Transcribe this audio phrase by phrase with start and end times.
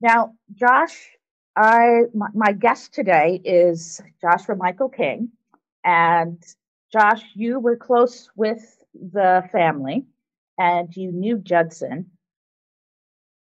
[0.00, 1.08] Now, Josh,
[1.56, 5.30] I my, my guest today is Joshua Michael King,
[5.84, 6.42] and
[6.92, 10.04] Josh, you were close with the family,
[10.58, 12.10] and you knew Judson,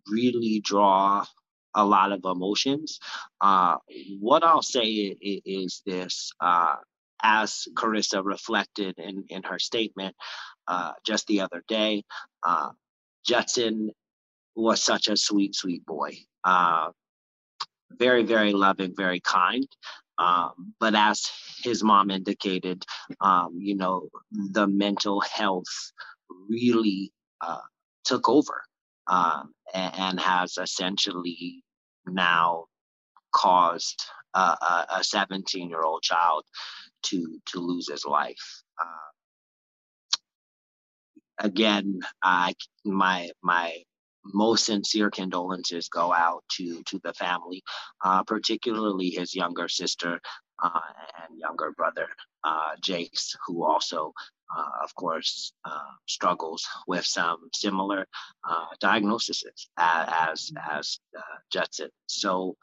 [0.08, 1.24] really draw
[1.74, 2.98] a lot of emotions.
[3.40, 3.76] Uh,
[4.20, 6.76] what I'll say is, is this uh,
[7.22, 10.14] as Carissa reflected in, in her statement
[10.68, 12.04] uh, just the other day,
[12.46, 12.70] uh,
[13.24, 13.90] Judson
[14.54, 16.16] was such a sweet, sweet boy.
[16.44, 16.90] Uh,
[17.90, 19.66] very, very loving, very kind.
[20.22, 21.28] Um, but as
[21.64, 22.84] his mom indicated,
[23.20, 25.92] um, you know, the mental health
[26.48, 27.66] really uh,
[28.04, 28.62] took over
[29.08, 31.64] um, and, and, has essentially
[32.06, 32.66] now
[33.32, 36.44] caused a 17 year old child
[37.02, 38.62] to to lose his life.
[38.80, 39.10] Uh,
[41.38, 42.54] again, I
[42.84, 43.82] my my
[44.24, 47.62] most sincere condolences go out to to the family,
[48.04, 50.20] uh, particularly his younger sister
[50.62, 50.80] uh,
[51.22, 52.08] and younger brother,
[52.44, 54.12] uh, Jace, who also,
[54.56, 58.06] uh, of course, uh, struggles with some similar
[58.48, 59.44] uh, diagnoses
[59.76, 61.00] as as
[61.50, 61.90] Judson.
[62.06, 62.56] So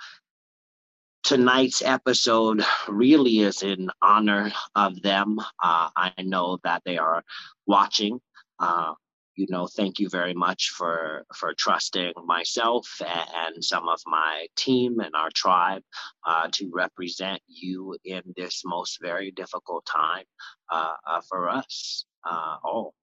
[1.23, 5.39] tonight's episode really is in honor of them.
[5.61, 7.23] I know that they are
[7.67, 8.21] watching.
[8.59, 8.93] Uh,
[9.39, 14.99] you know, thank you very much for for trusting myself and, some of my team
[14.99, 15.81] and our tribe
[16.25, 20.25] uh, to represent you in this most very difficult time
[20.69, 22.93] uh, uh, for us uh, all.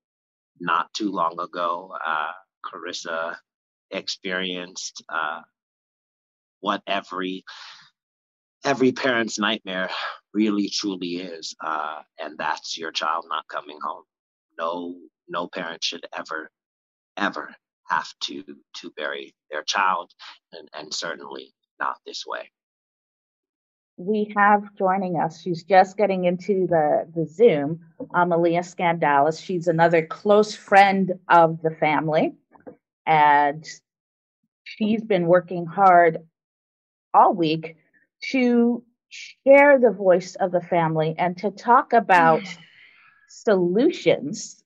[0.61, 2.33] Not too long ago, uh,
[2.67, 3.37] Carissa
[3.91, 5.41] experienced uh,
[6.61, 7.45] what every
[8.65, 9.91] every parent's nightmare
[10.35, 14.05] really truly is, and that's your child not coming home.
[14.59, 14.97] No
[15.29, 16.51] no parent should ever,
[17.17, 17.55] ever
[17.89, 18.45] have to
[18.75, 20.11] to bury their child,
[20.53, 22.51] and, and certainly not this way.
[23.97, 27.81] we have joining us, she's just getting into the, the Zoom,
[28.15, 29.43] Amalia Skandalis.
[29.43, 32.35] She's another close friend of the family.
[33.07, 33.65] And
[34.65, 36.19] she's been working hard
[37.15, 37.77] all week
[38.33, 42.43] to share the voice of the family and to talk about
[43.29, 44.63] solutions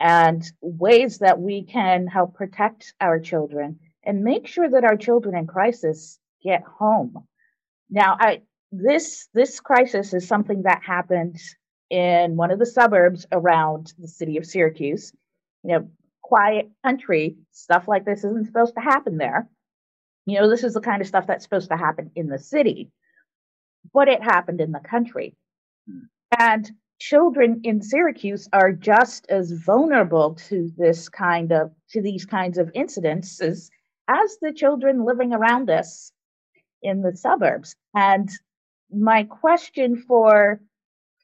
[0.00, 5.36] and ways that we can help protect our children and make sure that our children
[5.36, 7.26] in crisis get home.
[7.90, 11.38] Now, I this this crisis is something that happened
[11.88, 15.12] in one of the suburbs around the city of Syracuse.
[15.62, 15.90] You know,
[16.22, 19.48] quiet country, stuff like this isn't supposed to happen there.
[20.26, 22.90] You know, this is the kind of stuff that's supposed to happen in the city,
[23.94, 25.36] but it happened in the country.
[26.36, 32.58] And children in Syracuse are just as vulnerable to this kind of to these kinds
[32.58, 33.70] of incidences
[34.08, 36.12] as, the children living around us
[36.82, 37.74] in the suburbs.
[37.94, 38.28] And
[38.90, 40.60] my question for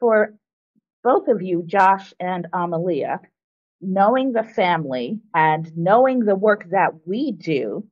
[0.00, 0.34] for
[1.04, 3.20] both of you, Josh and Amalia,
[3.80, 7.86] knowing the family and knowing the work that we do,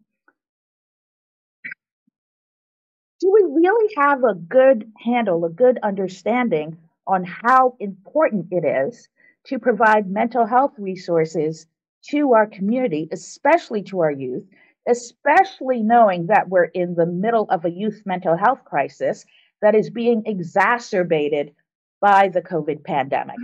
[3.20, 6.78] do we really have a good handle, a good understanding
[7.10, 9.08] on how important it is
[9.44, 11.66] to provide mental health resources
[12.08, 14.46] to our community, especially to our youth,
[14.88, 19.24] especially knowing that we're in the middle of a youth mental health crisis
[19.60, 21.52] that is being exacerbated
[22.00, 23.36] by the COVID pandemic.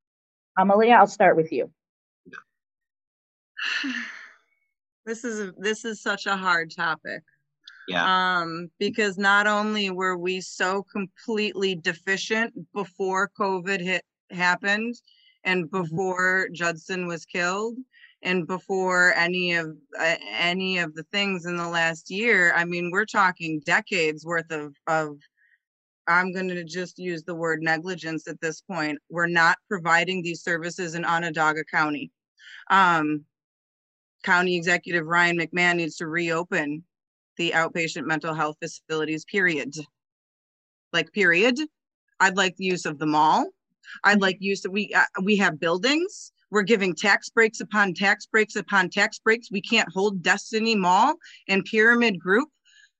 [0.58, 1.70] Amalia, I'll start with you.
[5.06, 7.22] This is a, this is such a hard topic.
[7.88, 8.38] Yeah.
[8.38, 14.94] Um, because not only were we so completely deficient before COVID hit happened
[15.44, 15.82] and mm-hmm.
[15.82, 17.76] before Judson was killed
[18.22, 22.90] and before any of uh, any of the things in the last year, I mean,
[22.90, 25.16] we're talking decades worth of of
[26.08, 28.98] I'm going to just use the word negligence at this point.
[29.10, 32.10] We're not providing these services in Onondaga County.
[32.70, 33.24] Um,
[34.22, 36.84] County Executive Ryan McMahon needs to reopen
[37.36, 39.74] the outpatient mental health facilities, period.
[40.92, 41.58] Like, period.
[42.20, 43.46] I'd like the use of the mall.
[44.04, 46.32] I'd like use of, we, uh, we have buildings.
[46.50, 49.50] We're giving tax breaks upon tax breaks upon tax breaks.
[49.50, 51.14] We can't hold Destiny Mall
[51.48, 52.48] and Pyramid Group,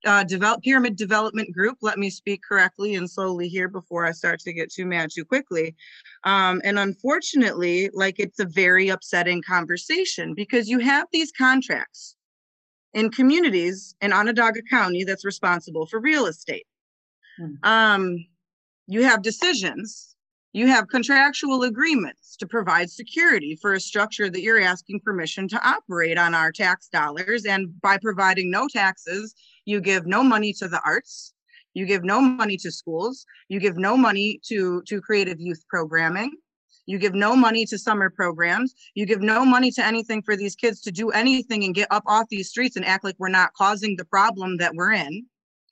[0.05, 1.77] uh, develop Pyramid Development Group.
[1.81, 5.25] Let me speak correctly and slowly here before I start to get too mad too
[5.25, 5.75] quickly.
[6.25, 12.16] Um, and unfortunately, like it's a very upsetting conversation because you have these contracts
[12.93, 16.67] in communities in Onondaga County that's responsible for real estate.
[17.37, 17.53] Hmm.
[17.63, 18.25] Um,
[18.87, 20.15] you have decisions,
[20.53, 25.67] you have contractual agreements to provide security for a structure that you're asking permission to
[25.67, 27.45] operate on our tax dollars.
[27.45, 29.35] And by providing no taxes,
[29.65, 31.33] you give no money to the arts,
[31.73, 36.31] you give no money to schools, you give no money to, to creative youth programming.
[36.87, 38.73] You give no money to summer programs.
[38.95, 42.03] You give no money to anything for these kids to do anything and get up
[42.07, 45.25] off these streets and act like we're not causing the problem that we're in.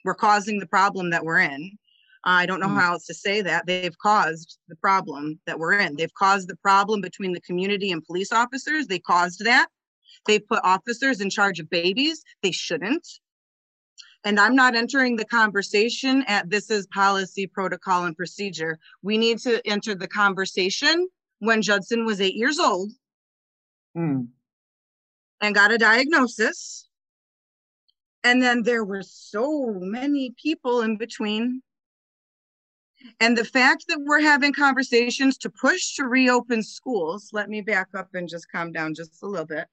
[0.03, 1.77] We're causing the problem that we're in.
[2.25, 2.79] I don't know mm.
[2.79, 3.65] how else to say that.
[3.65, 5.95] They've caused the problem that we're in.
[5.95, 8.87] They've caused the problem between the community and police officers.
[8.87, 9.67] They caused that.
[10.27, 12.23] They put officers in charge of babies.
[12.43, 13.07] They shouldn't.
[14.25, 18.79] And I'm not entering the conversation at this is policy, protocol, and procedure.
[19.03, 21.07] We need to enter the conversation
[21.39, 22.91] when Judson was eight years old
[23.95, 24.27] mm.
[25.41, 26.89] and got a diagnosis.
[28.23, 31.61] And then there were so many people in between.
[33.19, 37.89] And the fact that we're having conversations to push to reopen schools, let me back
[37.95, 39.67] up and just calm down just a little bit.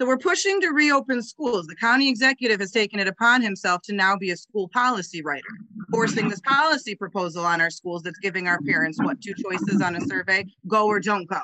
[0.00, 1.66] So we're pushing to reopen schools.
[1.66, 5.46] The county executive has taken it upon himself to now be a school policy writer,
[5.92, 9.94] forcing this policy proposal on our schools that's giving our parents what two choices on
[9.94, 11.40] a survey go or don't go.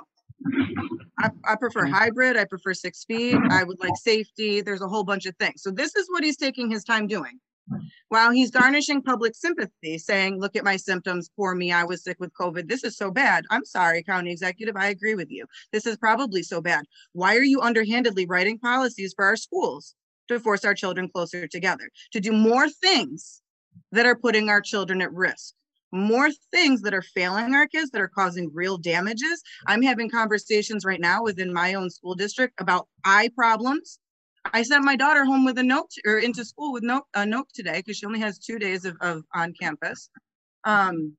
[1.21, 2.37] I, I, prefer hybrid.
[2.37, 3.37] I prefer six feet.
[3.51, 4.63] I would like safety.
[4.63, 5.63] There's a whole bunch of things.
[5.63, 7.39] So this is what he's taking his time doing.
[8.09, 12.17] While he's garnishing public sympathy, saying, look at my symptoms, poor me, I was sick
[12.19, 12.69] with COVID.
[12.69, 13.45] This is so bad.
[13.51, 15.47] I'm sorry, county executive, I agree with you.
[15.73, 16.87] This is probably so bad.
[17.13, 19.95] Why are you underhandedly writing policies for our schools
[20.29, 23.43] to force our children closer together, to do more things
[23.93, 25.55] that are putting our children at risk?
[25.93, 29.43] more things that are failing our kids that are causing real damages.
[29.67, 33.99] I'm having conversations right now within my own school district about eye problems
[34.53, 37.49] I sent my daughter home with a note or into school with note a note
[37.55, 40.09] today because she only has two days of, of on campus.
[40.65, 41.17] Um,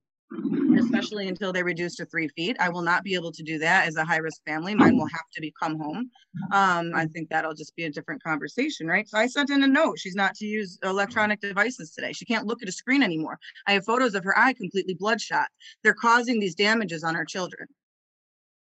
[0.78, 2.56] especially until they reduce to three feet.
[2.60, 4.74] I will not be able to do that as a high risk family.
[4.76, 6.10] Mine will have to be come home.
[6.52, 9.08] Um, I think that'll just be a different conversation, right?
[9.08, 10.00] So I sent in a note.
[10.00, 12.14] She's not to use electronic devices today.
[12.14, 13.40] She can't look at a screen anymore.
[13.68, 15.48] I have photos of her eye completely bloodshot.
[15.84, 17.68] They're causing these damages on our children.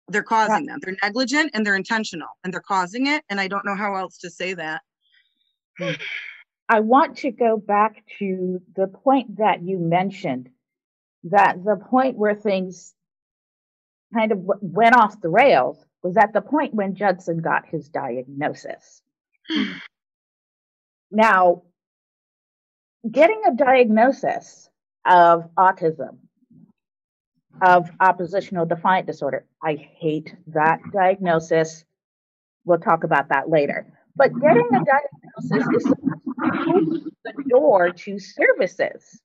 [0.08, 0.80] They're causing them.
[0.82, 3.24] They're negligent and they're intentional and they're causing it.
[3.30, 4.82] And I don't know how else to say that.
[6.70, 10.50] I want to go back to the point that you mentioned
[11.26, 12.94] that the point where things
[14.14, 19.02] kind of went off the rails was at the point when Judson got his diagnosis.
[21.12, 21.64] now,
[23.10, 24.70] getting a diagnosis
[25.06, 26.18] of autism,
[27.62, 31.86] of oppositional defiant disorder, I hate that diagnosis.
[32.66, 33.86] We'll talk about that later.
[34.16, 39.22] But getting a diagnosis is the door to services.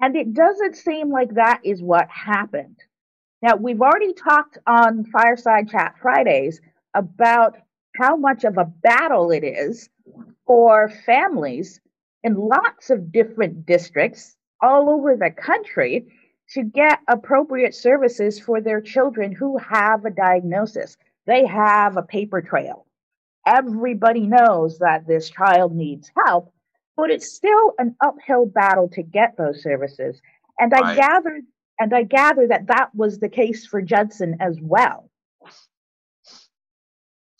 [0.00, 2.78] And it doesn't seem like that is what happened.
[3.42, 6.60] Now, we've already talked on Fireside Chat Fridays
[6.94, 7.56] about
[7.96, 9.88] how much of a battle it is
[10.46, 11.80] for families
[12.22, 16.06] in lots of different districts all over the country
[16.52, 20.96] to get appropriate services for their children who have a diagnosis.
[21.26, 22.86] They have a paper trail.
[23.46, 26.52] Everybody knows that this child needs help,
[26.96, 30.20] but it's still an uphill battle to get those services.
[30.58, 30.96] And I right.
[30.96, 31.42] gathered
[31.78, 35.10] and I gather that that was the case for Judson as well.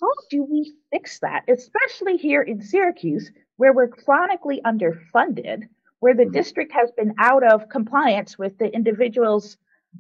[0.01, 5.65] How do we fix that, especially here in Syracuse, where we're chronically underfunded,
[6.01, 9.57] where the district has been out of compliance with the Individuals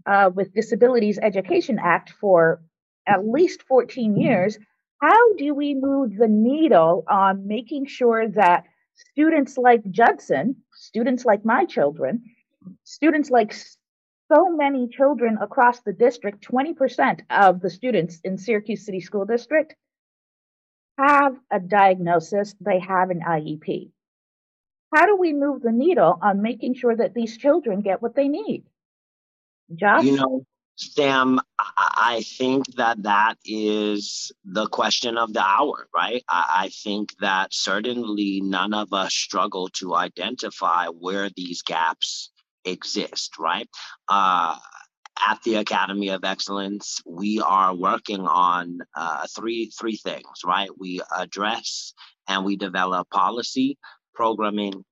[0.06, 2.62] uh, with Disabilities Education Act for
[3.06, 4.58] at least 14 years?
[5.00, 8.64] How do we move the needle on making sure that
[8.94, 12.22] students like Judson, students like my children,
[12.84, 19.00] students like so many children across the district, 20% of the students in Syracuse City
[19.00, 19.74] School District
[20.98, 23.90] have a diagnosis, they have an IEP.
[24.92, 28.28] How do we move the needle on making sure that these children get what they
[28.28, 28.64] need?
[29.74, 30.04] Josh?
[30.04, 30.44] You know,
[30.74, 36.24] Sam, I think that that is the question of the hour, right?
[36.28, 42.30] I think that certainly none of us struggle to identify where these gaps
[42.64, 43.68] exist, right?
[44.08, 44.56] Uh,
[45.28, 50.70] at the Academy of Excellence, we are working on uh, three three things, right?
[50.78, 51.92] We address
[52.26, 53.76] and we develop policy,
[54.14, 54.84] programming,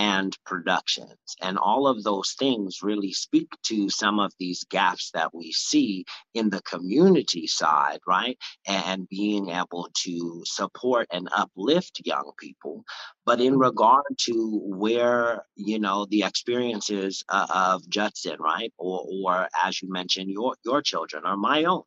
[0.00, 1.18] and productions.
[1.42, 6.06] And all of those things really speak to some of these gaps that we see
[6.32, 8.38] in the community side, right?
[8.66, 12.82] And being able to support and uplift young people.
[13.26, 18.72] But in regard to where, you know, the experiences uh, of Judson, right?
[18.78, 21.82] Or, or as you mentioned, your, your children or my own,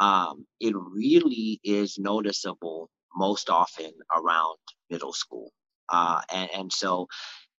[0.00, 4.56] um, it really is noticeable most often around
[4.90, 5.52] middle school
[5.88, 7.08] uh, and, and so,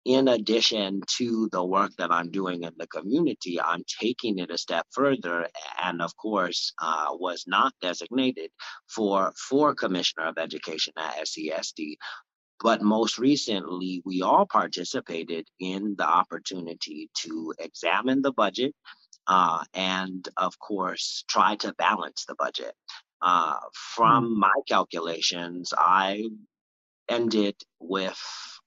[0.06, 4.58] in addition to the work that I'm doing in the community, I'm taking it a
[4.58, 5.48] step further,
[5.84, 8.50] and of course, uh, was not designated
[8.88, 11.96] for for Commissioner of Education at SCSD.
[12.62, 18.76] But most recently, we all participated in the opportunity to examine the budget
[19.28, 22.74] uh, and, of course, try to balance the budget.
[23.22, 24.40] Uh, from mm.
[24.40, 26.30] my calculations, I
[27.10, 28.20] ended with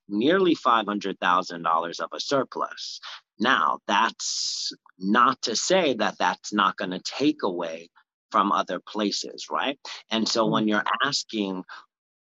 [0.09, 3.01] nearly $500,000 of a surplus.
[3.39, 7.89] Now, that's not to say that that's not going to take away
[8.31, 9.79] from other places, right?
[10.11, 10.71] And so when mm-hmm.
[10.71, 11.65] you're asking,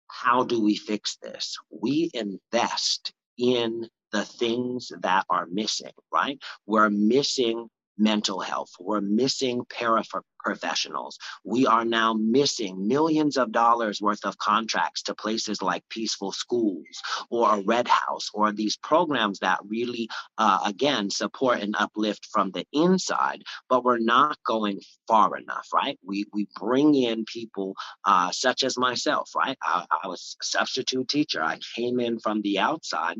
[0.08, 1.56] how do we fix this?
[1.70, 6.38] We invest in the things that are missing, right?
[6.66, 8.70] We're missing mental health.
[8.80, 11.14] We're missing paraprofessionals.
[11.44, 17.02] We are now missing millions of dollars worth of contracts to places like Peaceful Schools
[17.30, 20.08] or a Red House or these programs that really,
[20.38, 25.98] uh, again, support and uplift from the inside, but we're not going far enough, right?
[26.04, 29.58] We, we bring in people uh, such as myself, right?
[29.62, 31.42] I, I was a substitute teacher.
[31.42, 33.18] I came in from the outside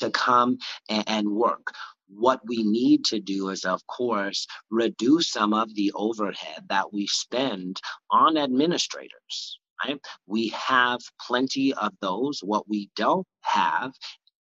[0.00, 0.58] to come
[0.88, 1.72] and, work
[2.14, 7.06] what we need to do is, of course, reduce some of the overhead that we
[7.06, 9.58] spend on administrators.
[9.84, 9.98] Right?
[10.26, 12.40] We have plenty of those.
[12.42, 13.92] What we don't have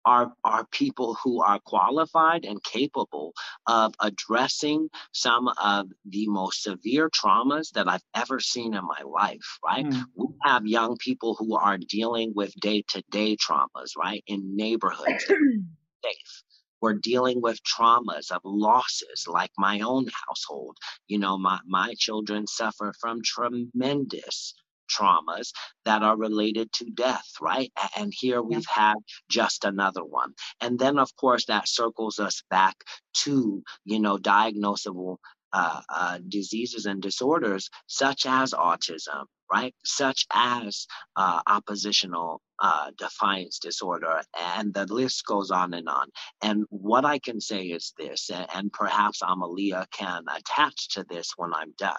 [0.05, 3.35] are, are people who are qualified and capable
[3.67, 9.59] of addressing some of the most severe traumas that I've ever seen in my life,
[9.65, 9.87] right?
[9.87, 10.03] Mm.
[10.17, 15.25] We have young people who are dealing with day to day traumas, right, in neighborhoods
[16.05, 16.43] safe
[16.81, 22.47] we're dealing with traumas of losses like my own household you know my, my children
[22.47, 24.55] suffer from tremendous
[24.89, 25.53] traumas
[25.85, 27.71] that are related to death, right?
[27.97, 28.95] And here we've had
[29.31, 30.33] just another one.
[30.61, 32.77] And then, of course, that circles us back
[33.25, 35.19] to, you know, diagnosable
[35.53, 39.75] uh, uh, diseases and disorders such as autism, right?
[39.85, 40.87] Such as
[41.17, 44.23] uh, oppositional uh, defiance disorder,
[44.57, 46.09] and the list goes on and on.
[46.43, 51.33] And what I can say is this, and, and perhaps Amalia can attach to this
[51.37, 51.97] when I'm done.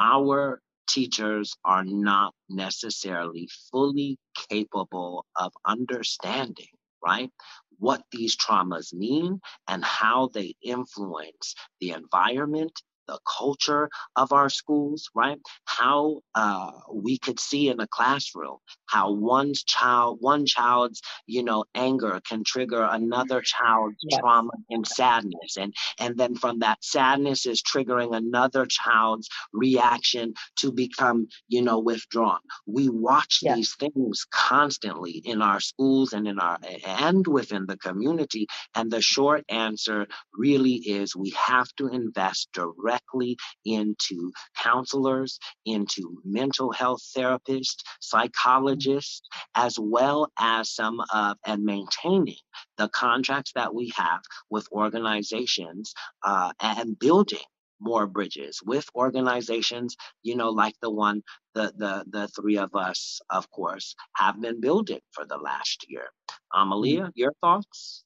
[0.00, 4.18] Our teachers are not necessarily fully
[4.48, 6.68] capable of understanding,
[7.04, 7.30] right?
[7.78, 15.08] What these traumas mean and how they influence the environment the culture of our schools,
[15.14, 15.38] right?
[15.64, 21.64] How uh, we could see in a classroom how one's child, one child's, you know,
[21.74, 24.20] anger can trigger another child's yes.
[24.20, 30.72] trauma and sadness, and and then from that sadness is triggering another child's reaction to
[30.72, 32.40] become, you know, withdrawn.
[32.66, 33.56] We watch yes.
[33.56, 39.00] these things constantly in our schools and in our and within the community, and the
[39.00, 47.02] short answer really is we have to invest directly directly into counselors, into mental health
[47.16, 49.22] therapists, psychologists,
[49.54, 52.36] as well as some of and maintaining
[52.78, 57.38] the contracts that we have with organizations uh, and building
[57.78, 61.22] more bridges with organizations you know like the one
[61.54, 66.06] the the the three of us of course have been building for the last year
[66.54, 67.12] amalia mm.
[67.14, 68.02] your thoughts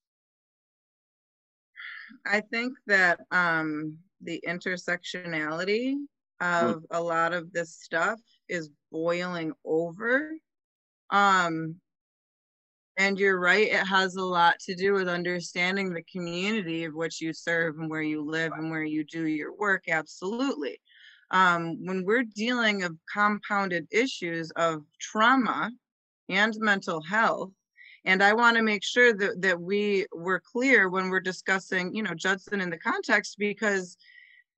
[2.26, 6.04] i think that um the intersectionality hmm.
[6.40, 6.82] of mm.
[6.90, 10.32] a lot of this stuff is boiling over.
[11.10, 11.76] Um,
[12.96, 17.20] and you're right, it has a lot to do with understanding the community of which
[17.20, 19.84] you serve and where you live and where you do your work.
[19.88, 20.78] Absolutely.
[21.30, 25.70] Um, when we're dealing of compounded issues of trauma
[26.28, 27.52] and mental health,
[28.04, 32.02] and I want to make sure that, that we were clear when we're discussing, you
[32.02, 33.96] know, Judson in the context, because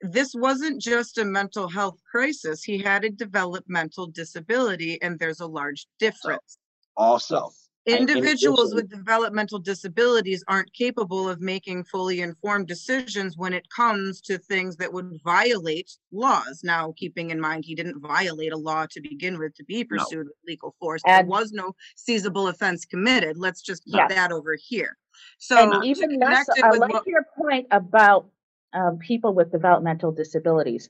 [0.02, 2.62] this wasn't just a mental health crisis.
[2.62, 6.58] He had a developmental disability, and there's a large difference.
[6.96, 7.50] Also,
[7.86, 14.38] individuals with developmental disabilities aren't capable of making fully informed decisions when it comes to
[14.38, 16.60] things that would violate laws.
[16.62, 20.26] Now, keeping in mind he didn't violate a law to begin with to be pursued
[20.26, 20.30] no.
[20.30, 23.36] with legal force, and there was no seizable offense committed.
[23.36, 24.12] Let's just keep yes.
[24.12, 24.96] that over here.
[25.38, 28.26] So, and even less, I like what, your point about
[28.74, 30.88] um, people with developmental disabilities.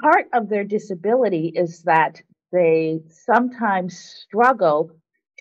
[0.00, 4.92] Part of their disability is that they sometimes struggle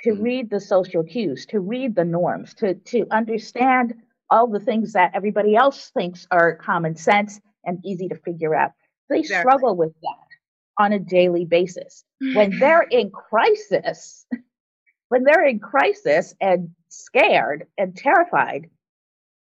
[0.04, 0.24] to mm-hmm.
[0.24, 3.94] read the social cues, to read the norms, to, to understand
[4.30, 8.72] all the things that everybody else thinks are common sense and easy to figure out.
[9.10, 9.50] They exactly.
[9.50, 12.04] struggle with that on a daily basis.
[12.20, 14.26] When they're in crisis,
[15.10, 18.70] when they're in crisis and scared and terrified,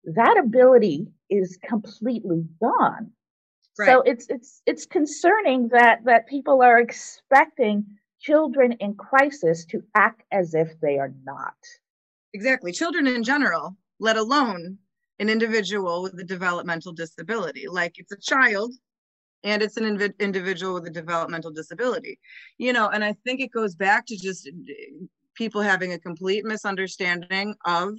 [0.06, 3.12] that ability is completely gone.
[3.78, 3.88] Right.
[3.88, 7.86] So it's it's it's concerning that that people are expecting
[8.20, 11.56] children in crisis to act as if they are not.
[12.34, 12.72] Exactly.
[12.72, 14.78] Children in general, let alone
[15.20, 17.68] an individual with a developmental disability.
[17.68, 18.74] Like it's a child
[19.44, 22.20] and it's an inv- individual with a developmental disability.
[22.58, 24.50] You know, and I think it goes back to just
[25.36, 27.94] people having a complete misunderstanding of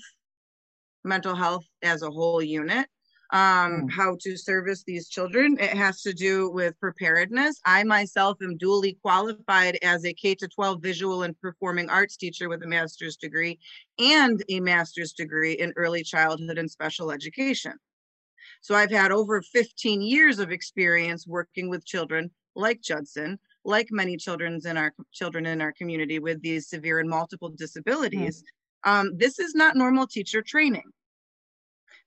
[1.05, 2.87] mental health as a whole unit
[3.35, 3.40] um,
[3.83, 3.90] mm.
[3.90, 5.59] how to service these children.
[5.59, 7.61] It has to do with preparedness.
[7.66, 12.49] I myself am duly qualified as a K to 12 visual and performing arts teacher
[12.49, 13.59] with a master's degree
[13.99, 17.73] and a master's degree in early childhood and special education.
[18.61, 24.16] So I've had over 15 years of experience working with children like Judson, like many
[24.16, 28.44] children's in our children in our community with these severe and multiple disabilities.
[28.87, 28.90] Mm.
[28.90, 30.85] Um, this is not normal teacher training.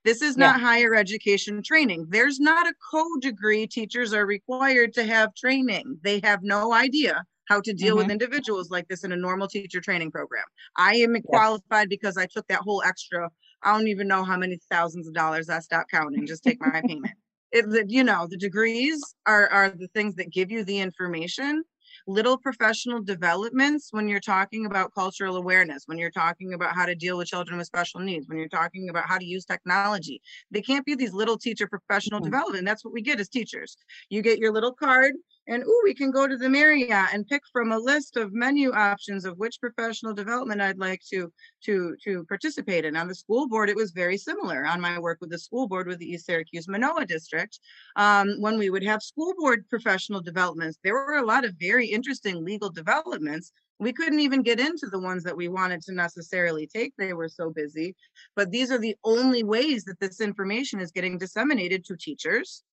[0.08, 0.66] This is not yeah.
[0.66, 2.06] higher education training.
[2.08, 6.00] There's not a co degree teachers are required to have training.
[6.02, 8.04] They have no idea how to deal mm-hmm.
[8.04, 10.46] with individuals like this in a normal teacher training program.
[10.78, 11.26] I am yes.
[11.26, 13.30] qualified because I took that whole extra,
[13.64, 16.82] I don't even know how many thousands of dollars I stopped counting, just take my
[16.88, 17.14] payment.
[17.52, 21.64] It, you know, the degrees are, are the things that give you the information
[22.08, 26.96] little professional developments when you're talking about cultural awareness, when you're talking about how to
[26.96, 30.22] deal with children with special needs, when you're talking about how to use technology.
[30.50, 32.32] They can't be these little teacher professional mm-hmm.
[32.32, 32.66] development.
[32.66, 33.76] That's what we get as teachers.
[34.10, 35.14] You get your little card
[35.48, 38.72] and ooh, we can go to the Marriott and pick from a list of menu
[38.74, 41.32] options of which professional development I'd like to
[41.64, 42.98] to to participate in.
[42.98, 44.66] On the school board, it was very similar.
[44.66, 47.60] On my work with the school board with the East Syracuse Minoa District,
[47.96, 51.88] um, when we would have school board professional developments, there were a lot of very
[51.88, 53.54] interesting legal developments.
[53.80, 56.94] We couldn't even get into the ones that we wanted to necessarily take.
[56.98, 57.96] They were so busy.
[58.36, 62.64] But these are the only ways that this information is getting disseminated to teachers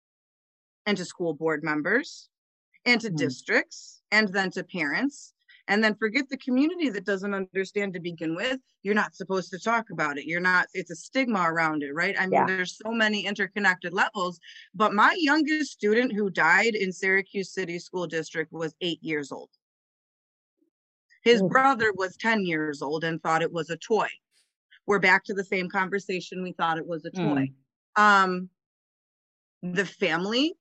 [0.87, 2.31] and to school board members
[2.87, 3.17] and to mm-hmm.
[3.17, 5.35] districts and then to parents
[5.67, 9.59] and then forget the community that doesn't understand to begin with you're not supposed to
[9.59, 12.47] talk about it you're not it's a stigma around it right i mean yeah.
[12.47, 14.39] there's so many interconnected levels
[14.75, 19.51] but my youngest student who died in syracuse city school district was eight years old
[21.23, 21.49] his mm.
[21.49, 24.09] brother was 10 years old and thought it was a toy
[24.87, 27.49] we're back to the same conversation we thought it was a toy
[27.99, 28.01] mm.
[28.01, 28.49] um
[29.63, 30.55] the family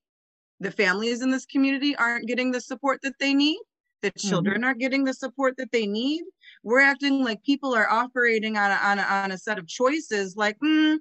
[0.63, 3.60] the families in this community aren't getting the support that they need
[4.02, 4.30] the mm-hmm.
[4.30, 4.65] children mm-hmm.
[4.65, 6.23] are getting the support that they need
[6.63, 10.36] we're acting like people are operating on a, on a, on a set of choices
[10.36, 10.97] like mm,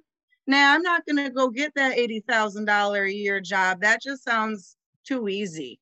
[0.47, 4.75] nah i'm not going to go get that $80000 a year job that just sounds
[5.05, 5.79] too easy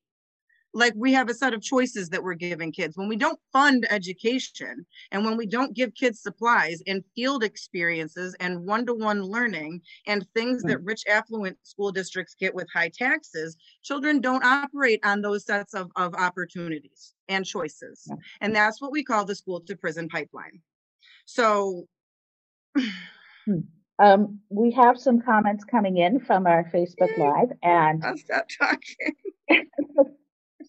[0.74, 2.96] like we have a set of choices that we're giving kids.
[2.96, 8.34] When we don't fund education and when we don't give kids supplies and field experiences
[8.40, 14.20] and one-to-one learning and things that rich affluent school districts get with high taxes children
[14.20, 18.10] don't operate on those sets of, of opportunities and choices.
[18.40, 20.60] And that's what we call the school to prison pipeline.
[21.26, 21.86] So
[22.76, 23.58] hmm.
[23.98, 29.14] um, we have some comments coming in from our facebook live and i'll stop talking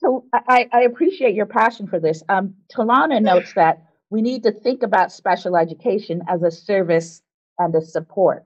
[0.03, 2.23] so I, I appreciate your passion for this.
[2.27, 7.21] Um, Talana notes that we need to think about special education as a service
[7.57, 8.45] and a support.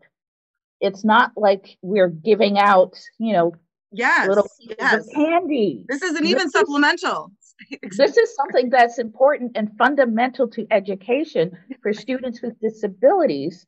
[0.79, 3.55] It's not like we're giving out, you know,
[3.91, 4.47] yes, little
[4.79, 5.07] yes.
[5.13, 5.83] candy.
[5.89, 7.31] This isn't even this supplemental.
[7.81, 13.65] Is, this is something that's important and fundamental to education for students with disabilities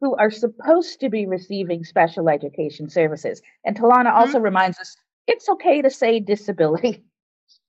[0.00, 3.40] who are supposed to be receiving special education services.
[3.64, 4.18] And Talana mm-hmm.
[4.18, 4.96] also reminds us
[5.28, 7.04] it's okay to say disability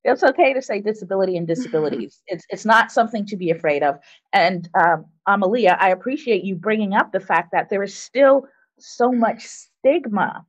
[0.04, 2.22] it's okay to say disability and disabilities.
[2.28, 3.96] it's it's not something to be afraid of.
[4.34, 8.48] And um, Amalia, I appreciate you bringing up the fact that there is still
[8.80, 10.46] so much stigma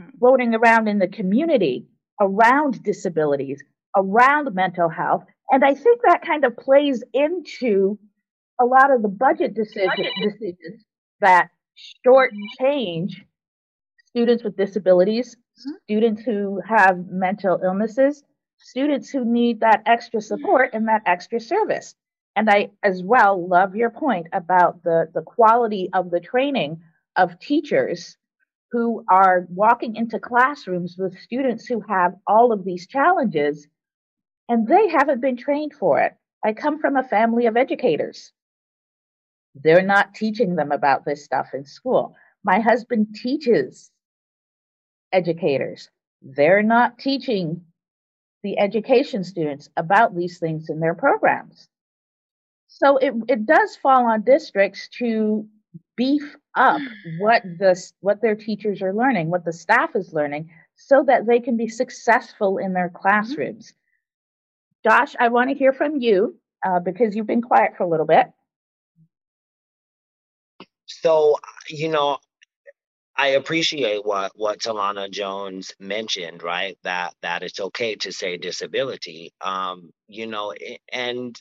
[0.00, 0.18] mm-hmm.
[0.18, 1.86] floating around in the community
[2.20, 3.62] around disabilities,
[3.96, 7.98] around mental health, and I think that kind of plays into
[8.60, 10.84] a lot of the budget decision, decisions
[11.20, 11.48] that
[12.06, 13.12] shortchange
[14.06, 15.70] students with disabilities, mm-hmm.
[15.84, 18.22] students who have mental illnesses,
[18.60, 21.94] students who need that extra support and that extra service.
[22.36, 26.80] And I as well love your point about the, the quality of the training
[27.16, 28.16] of teachers
[28.70, 33.66] who are walking into classrooms with students who have all of these challenges
[34.48, 36.12] and they haven't been trained for it.
[36.44, 38.32] I come from a family of educators.
[39.54, 42.14] They're not teaching them about this stuff in school.
[42.44, 43.90] My husband teaches
[45.12, 45.90] educators.
[46.22, 47.62] They're not teaching
[48.42, 51.68] the education students about these things in their programs.
[52.68, 55.46] So it, it does fall on districts to
[55.96, 56.80] beef up
[57.18, 61.40] what the what their teachers are learning, what the staff is learning, so that they
[61.40, 63.72] can be successful in their classrooms.
[64.84, 68.06] Josh, I want to hear from you uh, because you've been quiet for a little
[68.06, 68.26] bit.
[70.86, 71.36] So,
[71.68, 72.18] you know,
[73.20, 76.78] I appreciate what what Talana Jones mentioned, right?
[76.84, 79.34] That that it's okay to say disability.
[79.42, 80.54] Um, you know,
[80.90, 81.38] and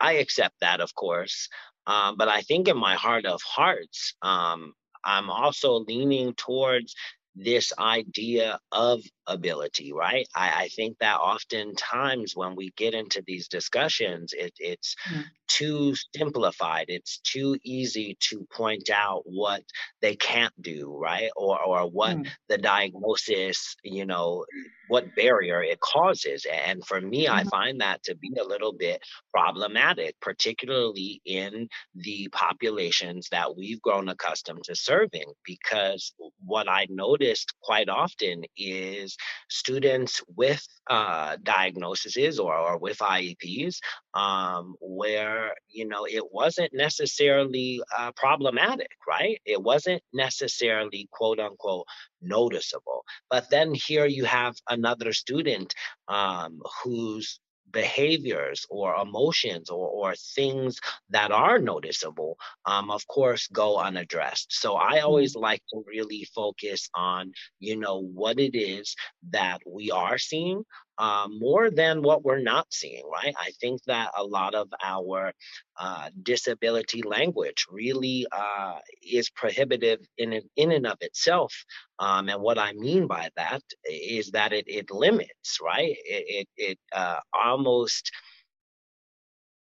[0.00, 1.50] I accept that, of course.
[1.86, 4.72] Um, but I think in my heart of hearts, um,
[5.04, 6.94] I'm also leaning towards
[7.36, 10.26] this idea of ability, right?
[10.34, 15.24] I, I, think that oftentimes when we get into these discussions, it, it's mm.
[15.48, 16.86] too simplified.
[16.88, 19.62] It's too easy to point out what
[20.02, 21.30] they can't do, right?
[21.36, 22.28] Or or what mm.
[22.48, 24.44] the diagnosis, you know,
[24.90, 26.44] what barrier it causes.
[26.66, 27.34] And for me, mm-hmm.
[27.34, 29.00] I find that to be a little bit
[29.32, 36.12] problematic, particularly in the populations that we've grown accustomed to serving, because
[36.44, 39.16] what I noticed quite often is
[39.48, 43.78] students with uh, diagnoses or, or with IEPs
[44.14, 49.40] um, where, you know, it wasn't necessarily uh, problematic, right?
[49.44, 51.86] It wasn't necessarily quote unquote
[52.20, 53.04] noticeable.
[53.28, 55.74] But then here you have another student
[56.08, 57.40] um, whose
[57.72, 60.80] behaviors or emotions or, or things
[61.10, 64.52] that are noticeable, um, of course, go unaddressed.
[64.52, 65.06] So I mm-hmm.
[65.06, 68.94] always like to really focus on, you know, what it is
[69.30, 70.64] that we are seeing
[70.98, 73.34] uh, more than what we're not seeing, right?
[73.38, 75.32] I think that a lot of our
[75.78, 81.54] uh, disability language really uh, is prohibitive in, in and of itself.
[81.98, 85.96] Um, and what I mean by that is that it, it limits, right?
[86.04, 88.10] It, it, it uh, almost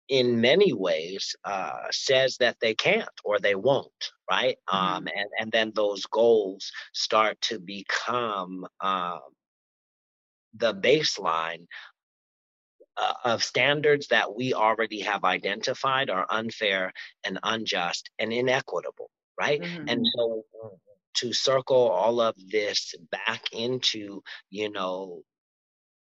[0.09, 4.57] in many ways uh, says that they can't or they won't, right?
[4.69, 4.97] Mm-hmm.
[4.97, 9.21] Um, and, and then those goals start to become um,
[10.55, 11.67] the baseline
[12.97, 16.93] uh, of standards that we already have identified are unfair
[17.25, 19.61] and unjust and inequitable, right?
[19.61, 19.89] Mm-hmm.
[19.89, 20.45] And so
[21.15, 25.23] to circle all of this back into, you know,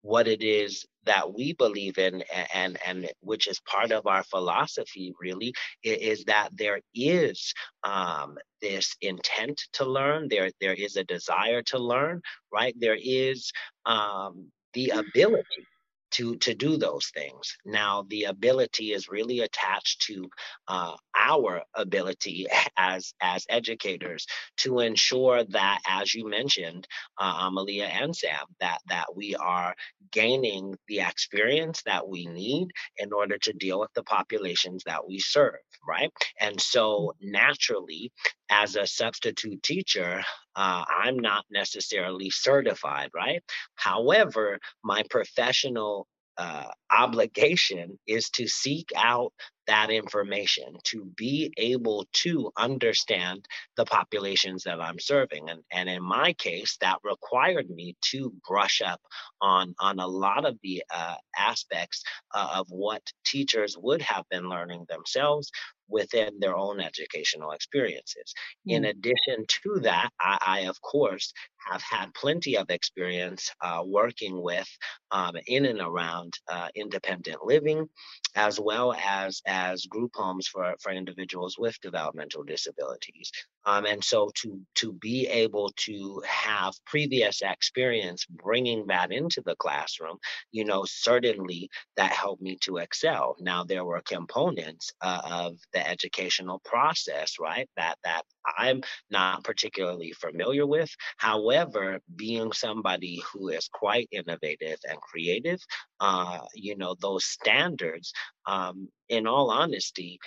[0.03, 4.23] what it is that we believe in and, and, and which is part of our
[4.25, 11.05] philosophy really is that there is um, this intent to learn there there is a
[11.05, 12.21] desire to learn
[12.53, 12.75] right?
[12.79, 13.53] There is
[13.85, 15.67] um, the ability
[16.13, 17.57] to to do those things.
[17.65, 20.29] Now, the ability is really attached to
[20.69, 24.27] uh, our ability as as educators
[24.59, 26.87] to ensure that, as you mentioned,
[27.19, 29.75] uh, Amalia and Sam, that that we are
[30.13, 35.19] gaining the experience that we need in order to deal with the populations that we
[35.19, 36.13] serve, right?
[36.41, 38.13] And so, naturally,
[38.51, 40.23] as a substitute teacher,
[40.57, 43.43] uh, I'm not necessarily certified, right?
[43.77, 46.07] However, my professional
[46.39, 49.33] uh, obligation is to seek out
[49.67, 55.49] that information to be able to understand the populations that I'm serving.
[55.51, 59.01] And, and in my case, that required me to brush up
[59.41, 62.03] on, on a lot of the uh, aspects
[62.35, 65.51] uh, of what teachers would have been learning themselves
[65.89, 68.35] within their own educational experiences.
[68.69, 68.73] Mm.
[68.73, 71.33] In addition to that, I, I, of course,
[71.71, 74.69] have had plenty of experience uh, working with
[75.11, 77.89] um, in and around uh, independent living,
[78.35, 79.43] as well as as
[79.87, 83.31] group homes for for individuals with developmental disabilities.
[83.67, 89.57] Um, and so to to be able to have previous experience bringing that into the
[89.57, 90.19] classroom,
[90.53, 93.37] you know, certainly that helped me to excel.
[93.41, 98.23] Now there were components uh, of the educational process, right, that that
[98.59, 100.91] I'm not particularly familiar with.
[101.19, 105.61] However, being somebody who is quite innovative and creative,
[106.01, 108.13] uh, you know, those standards,
[108.47, 110.19] um, in all honesty,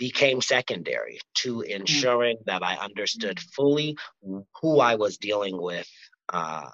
[0.00, 1.64] became secondary to mm.
[1.66, 2.50] ensuring mm-hmm.
[2.50, 3.50] that I understood mm.
[3.54, 3.96] fully
[4.60, 5.86] who I was dealing with,
[6.32, 6.70] uh,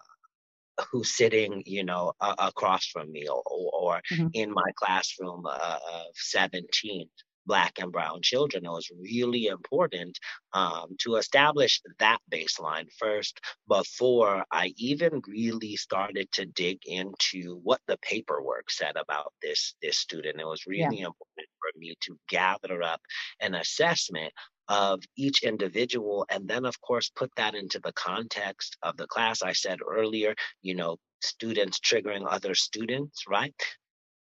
[0.90, 4.28] who's sitting, you know, uh, across from me or, or mm-hmm.
[4.32, 7.08] in my classroom uh, of 17
[7.46, 8.66] Black and Brown children.
[8.66, 10.18] It was really important
[10.52, 17.80] um, to establish that baseline first before I even really started to dig into what
[17.86, 20.40] the paperwork said about this this student.
[20.40, 21.06] It was really yeah.
[21.06, 23.00] important me to gather up
[23.40, 24.32] an assessment
[24.68, 29.42] of each individual and then of course put that into the context of the class
[29.42, 33.54] i said earlier you know students triggering other students right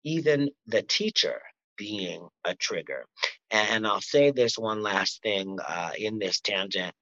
[0.04, 1.42] even the teacher
[1.78, 3.06] being a trigger.
[3.52, 6.94] And I'll say this one last thing uh, in this tangent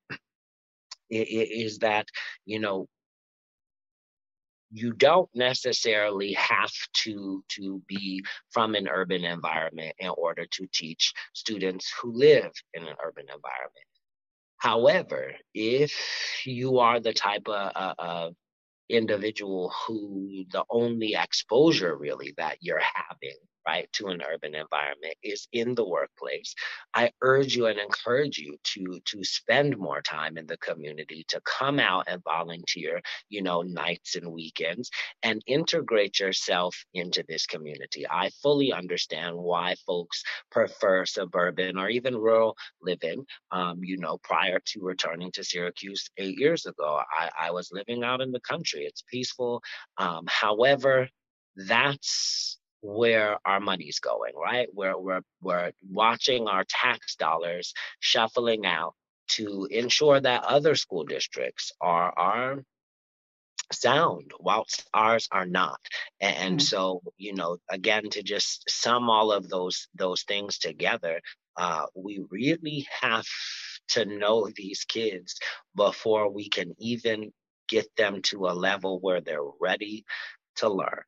[1.09, 2.07] is that,
[2.45, 2.87] you know,
[4.73, 11.13] you don't necessarily have to to be from an urban environment in order to teach
[11.33, 13.87] students who live in an urban environment.
[14.57, 15.93] However, if
[16.45, 18.33] you are the type of, uh, of
[18.89, 25.47] individual who the only exposure really that you're having right, to an urban environment is
[25.51, 26.53] in the workplace.
[26.93, 31.41] I urge you and encourage you to to spend more time in the community, to
[31.41, 34.89] come out and volunteer, you know, nights and weekends
[35.23, 38.05] and integrate yourself into this community.
[38.09, 43.25] I fully understand why folks prefer suburban or even rural living.
[43.51, 48.03] Um, you know, prior to returning to Syracuse eight years ago, I, I was living
[48.03, 48.85] out in the country.
[48.85, 49.61] It's peaceful.
[49.97, 51.09] Um, however,
[51.55, 54.67] that's where our money's going, right?
[54.73, 58.93] We're, we're, we're watching our tax dollars shuffling out
[59.29, 62.63] to ensure that other school districts are, are
[63.71, 65.79] sound whilst ours are not
[66.19, 66.59] and, mm-hmm.
[66.59, 71.21] so you know again to just sum all of those those things together
[71.57, 73.25] uh, we really have
[73.87, 75.39] to know these kids
[75.75, 77.31] before we can even
[77.67, 80.03] get them to a level where they're ready
[80.55, 81.01] to learn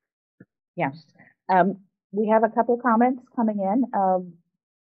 [0.75, 1.03] yes
[1.49, 1.77] Um,
[2.11, 3.83] we have a couple comments coming in.
[3.93, 4.33] Um,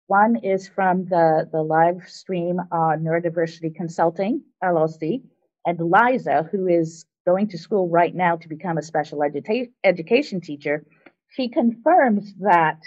[0.06, 5.22] one is from the, the live stream on Neurodiversity Consulting LLC
[5.64, 10.40] and Liza, who is going to school right now to become a special educa- education
[10.40, 10.86] teacher.
[11.30, 12.80] She confirms that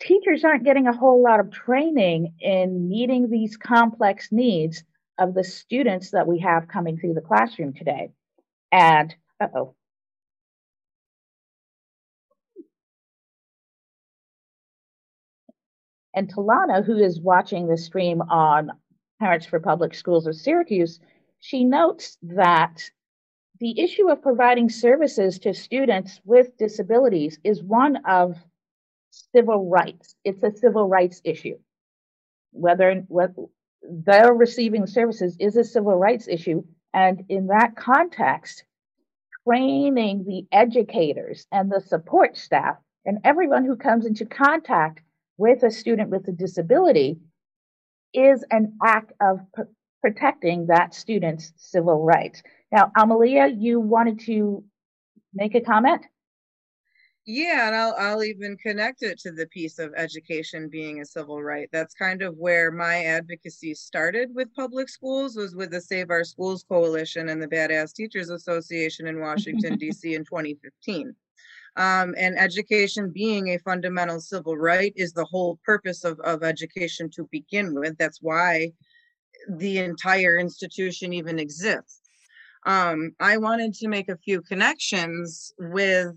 [0.00, 4.84] teachers aren't getting a whole lot of training in meeting these complex needs
[5.18, 8.10] of the students that we have coming through the classroom today.
[8.70, 9.74] And, oh.
[16.16, 18.72] And Talana, who is watching the stream on
[19.20, 20.98] Parents for Public Schools of Syracuse,
[21.40, 22.82] she notes that
[23.60, 28.34] the issue of providing services to students with disabilities is one of
[29.10, 30.14] civil rights.
[30.24, 31.58] It's a civil rights issue.
[32.52, 33.34] Whether, whether
[33.82, 36.64] they're receiving services is a civil rights issue.
[36.94, 38.64] And in that context,
[39.46, 45.02] training the educators and the support staff and everyone who comes into contact
[45.38, 47.18] with a student with a disability
[48.14, 49.62] is an act of p-
[50.02, 52.42] protecting that student's civil rights.
[52.72, 54.64] Now, Amalia, you wanted to
[55.34, 56.06] make a comment?
[57.28, 61.42] Yeah, and I'll I'll even connect it to the piece of education being a civil
[61.42, 61.68] right.
[61.72, 66.22] That's kind of where my advocacy started with public schools was with the Save Our
[66.22, 70.14] Schools Coalition and the Badass Teachers Association in Washington D.C.
[70.14, 71.16] in 2015.
[71.76, 77.10] Um, and education being a fundamental civil right is the whole purpose of, of education
[77.10, 77.98] to begin with.
[77.98, 78.72] That's why
[79.48, 82.00] the entire institution even exists.
[82.64, 86.16] Um, I wanted to make a few connections with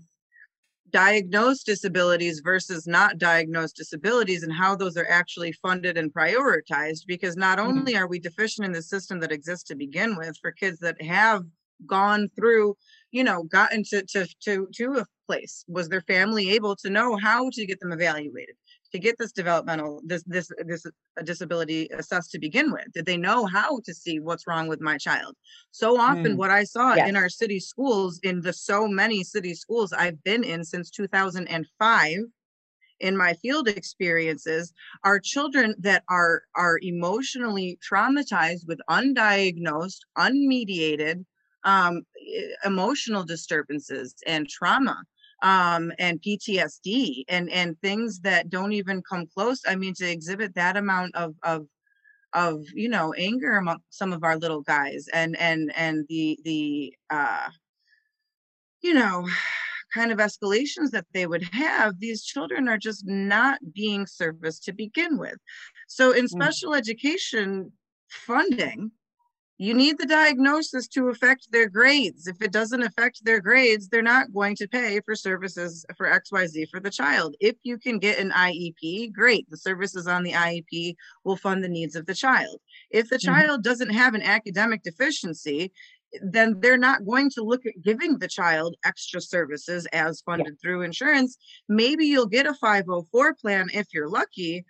[0.90, 7.36] diagnosed disabilities versus not diagnosed disabilities and how those are actually funded and prioritized because
[7.36, 7.68] not mm-hmm.
[7.68, 11.00] only are we deficient in the system that exists to begin with for kids that
[11.00, 11.44] have
[11.86, 12.76] gone through
[13.10, 17.16] you know gotten to to to to a place was their family able to know
[17.16, 18.54] how to get them evaluated
[18.92, 20.84] to get this developmental this this this
[21.18, 24.80] a disability assessed to begin with did they know how to see what's wrong with
[24.80, 25.34] my child
[25.70, 26.36] so often mm.
[26.36, 27.08] what i saw yes.
[27.08, 32.18] in our city schools in the so many city schools i've been in since 2005
[33.00, 34.72] in my field experiences
[35.04, 41.24] are children that are are emotionally traumatized with undiagnosed unmediated
[41.64, 42.02] um,
[42.64, 45.02] emotional disturbances and trauma
[45.42, 49.60] um, and PTSD and and things that don't even come close.
[49.66, 51.66] I mean, to exhibit that amount of of
[52.32, 56.94] of you know anger among some of our little guys and and and the the
[57.10, 57.48] uh,
[58.82, 59.28] you know
[59.94, 64.72] kind of escalations that they would have these children are just not being serviced to
[64.72, 65.34] begin with
[65.88, 66.28] so in mm.
[66.28, 66.78] special mm.
[66.78, 67.72] education
[68.08, 68.92] funding
[69.60, 72.26] you need the diagnosis to affect their grades.
[72.26, 76.70] If it doesn't affect their grades, they're not going to pay for services for XYZ
[76.70, 77.36] for the child.
[77.40, 79.50] If you can get an IEP, great.
[79.50, 80.94] The services on the IEP
[81.24, 82.58] will fund the needs of the child.
[82.90, 83.34] If the mm-hmm.
[83.34, 85.72] child doesn't have an academic deficiency,
[86.22, 90.58] then they're not going to look at giving the child extra services as funded yeah.
[90.62, 91.36] through insurance.
[91.68, 94.64] Maybe you'll get a 504 plan if you're lucky,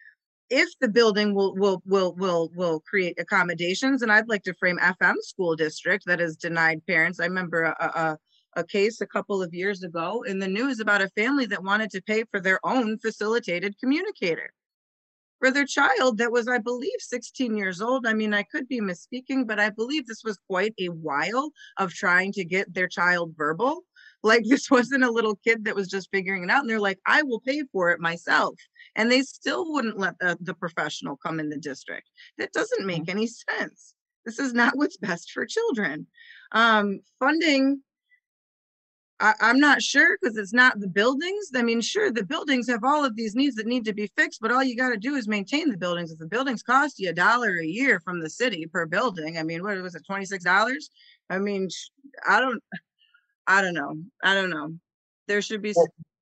[0.50, 4.78] if the building will will will will will create accommodations and i'd like to frame
[4.78, 7.20] fm school district that has denied parents.
[7.20, 8.18] I remember a, a,
[8.56, 11.90] a case a couple of years ago in the news about a family that wanted
[11.90, 14.52] to pay for their own facilitated communicator
[15.38, 18.06] for their child that was i believe 16 years old.
[18.06, 21.92] I mean i could be misspeaking but i believe this was quite a while of
[21.92, 23.84] trying to get their child verbal
[24.22, 26.60] like this wasn't a little kid that was just figuring it out.
[26.60, 28.58] And they're like, I will pay for it myself.
[28.96, 32.08] And they still wouldn't let the, the professional come in the district.
[32.38, 33.18] That doesn't make mm-hmm.
[33.18, 33.94] any sense.
[34.24, 36.06] This is not what's best for children.
[36.52, 37.82] Um, funding
[39.20, 41.50] I, am not sure because it's not the buildings.
[41.54, 44.40] I mean, sure, the buildings have all of these needs that need to be fixed,
[44.40, 46.10] but all you got to do is maintain the buildings.
[46.10, 49.42] If the buildings cost you a dollar a year from the city per building, I
[49.42, 50.90] mean, what was it, twenty six dollars?
[51.28, 51.68] I mean,
[52.26, 52.62] I don't.
[53.50, 53.96] I don't know.
[54.22, 54.74] I don't know.
[55.26, 55.74] There should be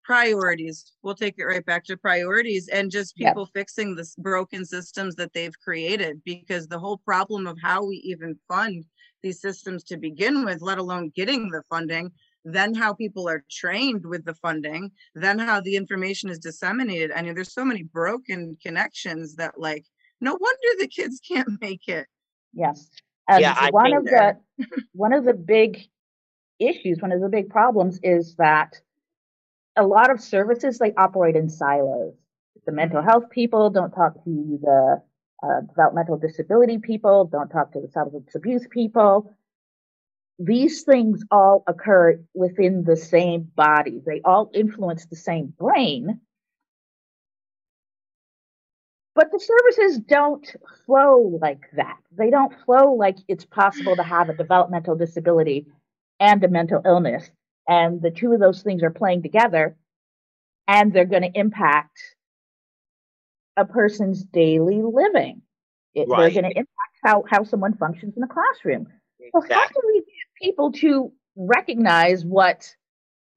[0.02, 0.92] priorities.
[1.02, 5.34] We'll take it right back to priorities and just people fixing the broken systems that
[5.34, 8.86] they've created because the whole problem of how we even fund
[9.22, 12.10] these systems to begin with, let alone getting the funding,
[12.46, 17.12] then how people are trained with the funding, then how the information is disseminated.
[17.12, 19.84] I mean, there's so many broken connections that like
[20.22, 22.06] no wonder the kids can't make it.
[22.54, 22.88] Yes.
[23.28, 24.38] And yeah, one of the
[24.92, 25.82] one of the big
[26.58, 28.80] issues, one of the big problems is that
[29.76, 32.14] a lot of services they operate in silos.
[32.66, 35.02] The mental health people don't talk to the
[35.42, 39.32] uh, developmental disability people, don't talk to the substance abuse people.
[40.38, 44.00] these things all occur within the same body.
[44.06, 46.20] They all influence the same brain.
[49.14, 50.46] But the services don't
[50.86, 51.98] flow like that.
[52.16, 55.66] They don't flow like it's possible to have a developmental disability
[56.20, 57.30] and a mental illness.
[57.68, 59.76] And the two of those things are playing together
[60.66, 61.98] and they're going to impact
[63.56, 65.42] a person's daily living.
[65.94, 66.20] It, right.
[66.20, 68.86] They're going to impact how, how someone functions in the classroom.
[69.20, 69.48] Exactly.
[69.48, 72.74] So, how do we get people to recognize what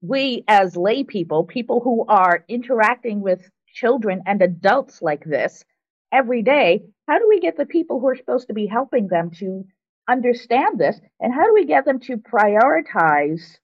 [0.00, 5.64] we as lay people, people who are interacting with children and adults like this
[6.12, 9.30] every day, how do we get the people who are supposed to be helping them
[9.30, 9.64] to
[10.08, 11.00] understand this?
[11.20, 13.58] And how do we get them to prioritize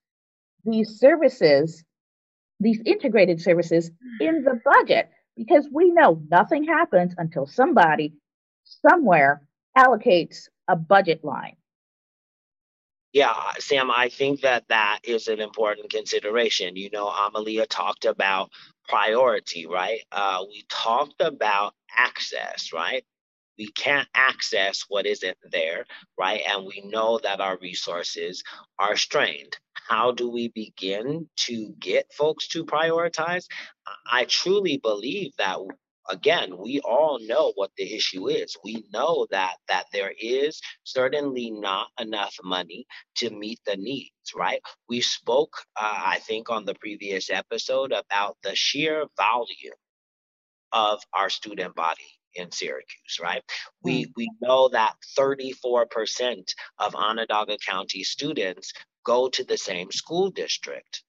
[0.65, 1.85] these services,
[2.61, 5.11] these integrated services in the budget?
[5.37, 8.15] Because we know nothing happens until somebody
[8.65, 9.43] somewhere
[9.77, 11.57] allocates a budget line.
[13.13, 16.77] Yeah, Sam, I think that that is an important consideration.
[16.77, 18.51] You know, Amalia talked about
[18.87, 20.01] priority, right?
[20.13, 23.05] Uh, we talked about access, right?
[23.59, 25.85] We can't access what isn't there,
[26.19, 26.43] right?
[26.49, 28.43] And we know that our resources
[28.79, 29.57] are strained.
[29.89, 33.47] How do we begin to get folks to prioritize?
[34.11, 35.59] I truly believe that
[36.09, 38.57] again, we all know what the issue is.
[38.65, 42.87] We know that that there is certainly not enough money
[43.17, 44.61] to meet the needs, right?
[44.89, 49.75] We spoke, uh, I think, on the previous episode about the sheer volume
[50.73, 53.43] of our student body in Syracuse, right?
[53.83, 54.13] We mm.
[54.17, 56.45] we know that 34%
[56.79, 58.73] of Onondaga County students
[59.05, 61.03] go to the same school district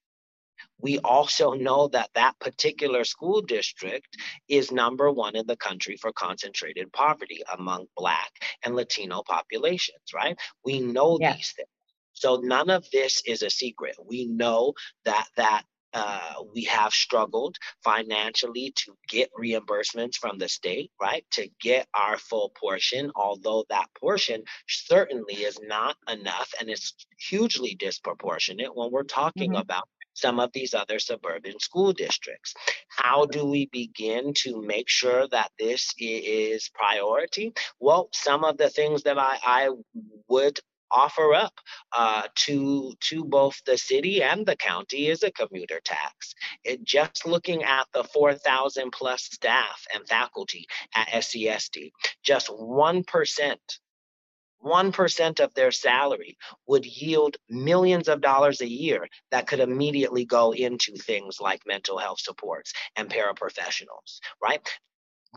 [0.82, 4.18] we also know that that particular school district
[4.48, 8.32] is number one in the country for concentrated poverty among Black
[8.64, 10.38] and Latino populations, right?
[10.64, 11.34] We know yeah.
[11.34, 11.68] these things.
[12.14, 13.96] So none of this is a secret.
[14.06, 14.74] We know
[15.06, 15.64] that that
[15.94, 21.26] uh, we have struggled financially to get reimbursements from the state, right?
[21.32, 27.76] To get our full portion, although that portion certainly is not enough and it's hugely
[27.76, 29.62] disproportionate when we're talking mm-hmm.
[29.62, 32.54] about some of these other suburban school districts.
[32.90, 37.54] How do we begin to make sure that this is priority?
[37.80, 39.70] Well, some of the things that I, I
[40.28, 40.60] would
[40.92, 41.54] offer up
[41.96, 46.34] uh, to to both the city and the county is a commuter tax.
[46.64, 51.92] It, just looking at the 4,000 plus staff and faculty at SCSD,
[52.24, 53.56] just 1%
[54.64, 56.38] 1% of their salary
[56.68, 61.98] would yield millions of dollars a year that could immediately go into things like mental
[61.98, 64.62] health supports and paraprofessionals, right?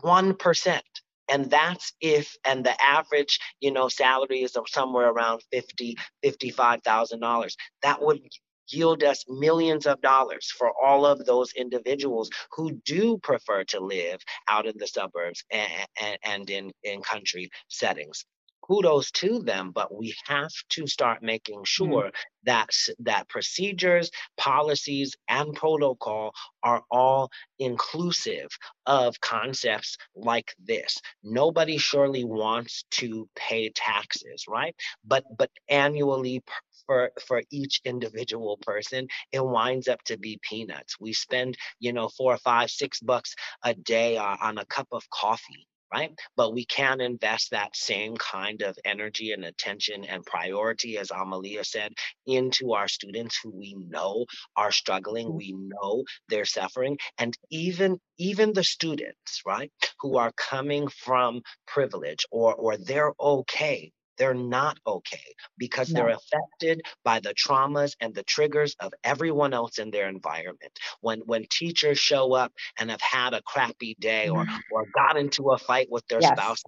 [0.03, 0.81] 1%.
[1.29, 7.53] And that's if, and the average, you know, salary is somewhere around 50, $55,000.
[7.83, 8.21] That would
[8.69, 14.21] yield us millions of dollars for all of those individuals who do prefer to live
[14.49, 15.69] out in the suburbs and,
[16.01, 18.25] and, and in, in country settings
[18.67, 21.63] kudos to them but we have to start making mm-hmm.
[21.63, 22.45] sure mm-hmm.
[22.45, 26.33] that that procedures policies and protocol
[26.63, 28.49] are all inclusive
[28.85, 36.41] of concepts like this nobody surely wants to pay taxes right but but annually
[36.85, 42.09] for for each individual person it winds up to be peanuts we spend you know
[42.09, 46.11] four or five six bucks a day on, on a cup of coffee right?
[46.35, 51.63] But we can invest that same kind of energy and attention and priority, as Amalia
[51.63, 51.93] said,
[52.25, 54.25] into our students who we know
[54.55, 55.37] are struggling, mm.
[55.37, 62.25] we know they're suffering, and even even the students, right, who are coming from privilege
[62.31, 66.01] or or they're okay they're not okay because no.
[66.01, 70.77] they're affected by the traumas and the triggers of everyone else in their environment.
[71.01, 74.57] When when teachers show up and have had a crappy day or mm-hmm.
[74.71, 76.31] or got into a fight with their yes.
[76.37, 76.63] spouse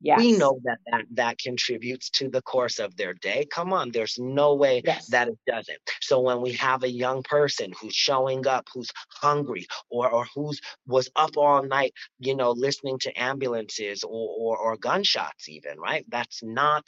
[0.00, 0.18] Yes.
[0.18, 3.46] We know that, that that contributes to the course of their day.
[3.50, 5.06] Come on, there's no way yes.
[5.08, 5.78] that it doesn't.
[6.00, 10.60] So when we have a young person who's showing up, who's hungry, or or who's
[10.86, 16.04] was up all night, you know, listening to ambulances or or, or gunshots, even right?
[16.08, 16.84] That's not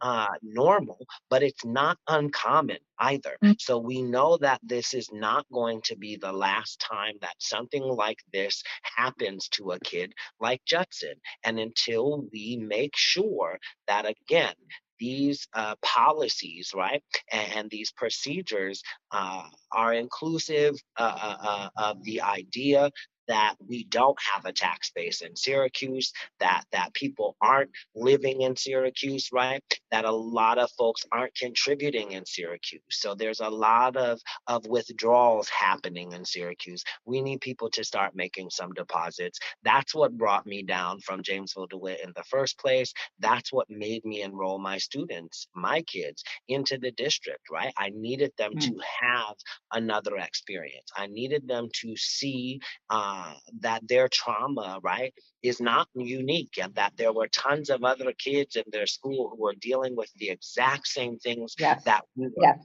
[0.00, 0.98] uh, normal,
[1.30, 3.36] but it's not uncommon either.
[3.42, 3.52] Mm-hmm.
[3.58, 7.82] So we know that this is not going to be the last time that something
[7.82, 11.14] like this happens to a kid like Judson.
[11.44, 14.54] And until we make sure that, again,
[14.98, 18.82] these uh, policies, right, and, and these procedures
[19.12, 22.90] uh, are inclusive uh, uh, uh of the idea
[23.28, 28.56] that we don't have a tax base in Syracuse, that that people aren't living in
[28.56, 29.62] Syracuse, right?
[29.90, 32.82] That a lot of folks aren't contributing in Syracuse.
[32.90, 36.84] So there's a lot of of withdrawals happening in Syracuse.
[37.04, 39.38] We need people to start making some deposits.
[39.62, 42.92] That's what brought me down from Jamesville DeWitt in the first place.
[43.18, 47.72] That's what made me enroll my students, my kids, into the district, right?
[47.76, 48.60] I needed them mm.
[48.60, 49.36] to have
[49.72, 50.90] another experience.
[50.96, 52.60] I needed them to see
[52.90, 53.17] uh,
[53.60, 58.56] that their trauma, right, is not unique and that there were tons of other kids
[58.56, 61.84] in their school who were dealing with the exact same things yes.
[61.84, 62.42] that we were.
[62.42, 62.58] Yes.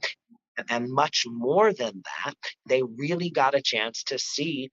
[0.68, 2.34] And much more than that,
[2.68, 4.70] they really got a chance to see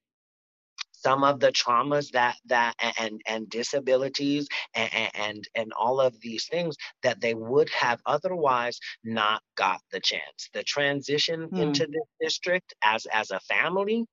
[1.01, 6.45] some of the traumas that that and and disabilities and and, and all of these
[6.45, 11.55] things that they would have otherwise not got the chance the transition hmm.
[11.55, 14.05] into this district as as a family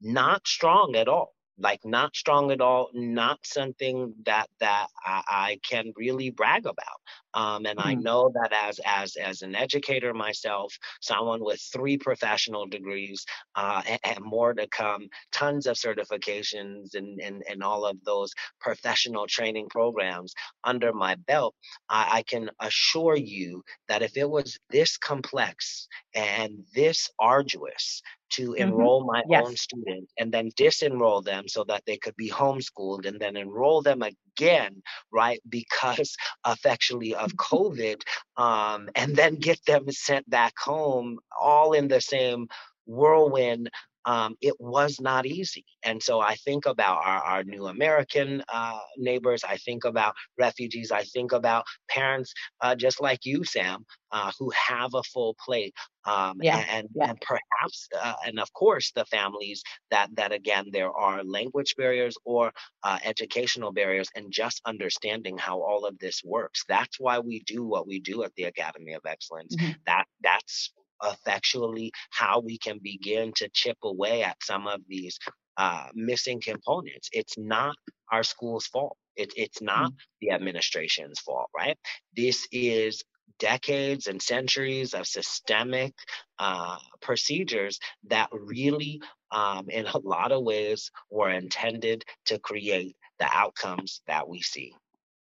[0.00, 0.46] not mm-hmm.
[0.46, 5.92] strong at all like not strong at all not something that that i, I can
[5.96, 7.00] really brag about
[7.34, 7.88] um, and mm-hmm.
[7.88, 13.24] i know that as as as an educator myself someone with three professional degrees
[13.56, 18.32] uh, and, and, more to come tons of certifications and, and and all of those
[18.60, 21.54] professional training programs under my belt
[21.88, 28.50] I, I can assure you that if it was this complex and this arduous to
[28.50, 28.62] mm-hmm.
[28.62, 29.44] enroll my yes.
[29.46, 33.82] own students and then disenroll them so that they could be homeschooled and then enroll
[33.82, 34.82] them again,
[35.12, 35.40] right?
[35.48, 36.16] Because
[36.46, 37.34] effectually of.
[37.36, 38.02] COVID,
[38.36, 42.48] um, and then get them sent back home all in the same
[42.86, 43.70] whirlwind
[44.06, 45.64] um, it was not easy.
[45.82, 49.44] And so I think about our, our new American uh, neighbors.
[49.44, 50.90] I think about refugees.
[50.90, 55.74] I think about parents uh, just like you, Sam, uh, who have a full plate.
[56.06, 57.10] Um, yeah, and, yeah.
[57.10, 62.16] and perhaps, uh, and of course, the families that, that again, there are language barriers
[62.24, 62.52] or
[62.82, 66.62] uh, educational barriers and just understanding how all of this works.
[66.68, 69.56] That's why we do what we do at the Academy of Excellence.
[69.56, 69.72] Mm-hmm.
[69.86, 70.72] That That's
[71.04, 75.18] effectually how we can begin to chip away at some of these
[75.56, 77.08] uh, missing components.
[77.12, 77.76] It's not
[78.10, 78.96] our school's fault.
[79.16, 79.96] It, it's not mm-hmm.
[80.20, 81.76] the administration's fault, right?
[82.16, 83.02] This is
[83.38, 85.92] decades and centuries of systemic
[86.38, 87.78] uh, procedures
[88.08, 89.00] that really,
[89.30, 94.72] um, in a lot of ways, were intended to create the outcomes that we see.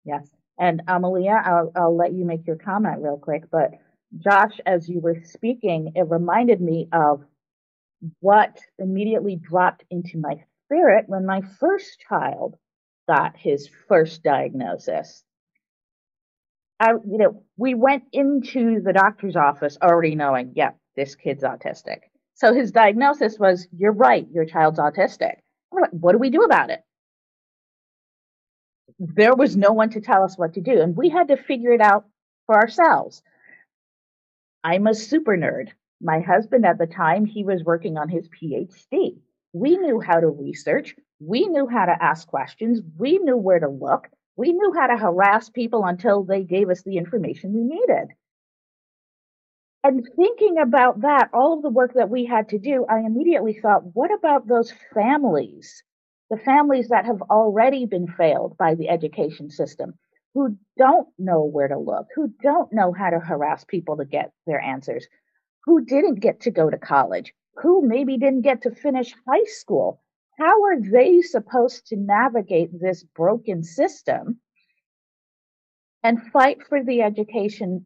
[0.04, 0.28] Yes.
[0.58, 3.70] And Amalia, I'll, I'll let you make your comment real quick, but
[4.16, 7.24] Josh, as you were speaking, it reminded me of
[8.20, 12.56] what immediately dropped into my spirit when my first child
[13.08, 15.24] got his first diagnosis.
[16.80, 21.98] I, you know, we went into the doctor's office already knowing, yeah, this kid's autistic.
[22.34, 25.38] So his diagnosis was, you're right, your child's autistic.
[25.70, 26.84] What do we do about it?
[28.98, 31.72] There was no one to tell us what to do, and we had to figure
[31.72, 32.06] it out
[32.46, 33.22] for ourselves.
[34.64, 35.68] I'm a super nerd.
[36.00, 39.18] My husband at the time, he was working on his PhD.
[39.52, 40.94] We knew how to research.
[41.20, 42.80] We knew how to ask questions.
[42.98, 44.08] We knew where to look.
[44.36, 48.08] We knew how to harass people until they gave us the information we needed.
[49.82, 53.58] And thinking about that, all of the work that we had to do, I immediately
[53.60, 55.82] thought, what about those families?
[56.30, 59.94] The families that have already been failed by the education system
[60.38, 64.30] who don't know where to look, who don't know how to harass people to get
[64.46, 65.04] their answers,
[65.64, 70.00] who didn't get to go to college, who maybe didn't get to finish high school.
[70.38, 74.38] How are they supposed to navigate this broken system
[76.04, 77.84] and fight for the education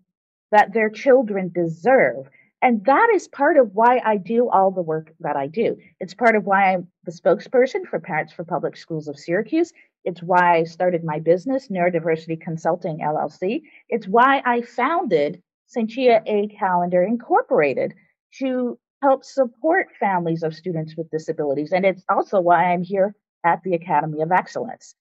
[0.50, 2.28] that their children deserve?
[2.60, 5.78] And that is part of why I do all the work that I do.
[6.00, 9.72] It's part of why I'm the spokesperson for Parents for Public Schools of Syracuse.
[10.04, 13.62] It's why I started my business, Neurodiversity Consulting LLC.
[13.88, 15.42] It's why I founded
[15.74, 17.94] Sanchia A Calendar Incorporated
[18.38, 21.72] to help support families of students with disabilities.
[21.72, 24.94] And it's also why I'm here at the Academy of Excellence,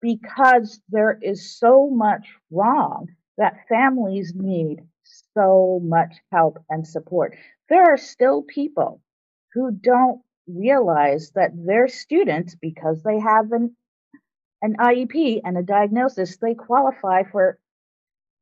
[0.00, 4.82] because there is so much wrong that families need
[5.34, 7.36] so much help and support.
[7.68, 9.00] There are still people
[9.52, 13.76] who don't realize that their students, because they have an,
[14.62, 17.58] an IEP and a diagnosis, they qualify for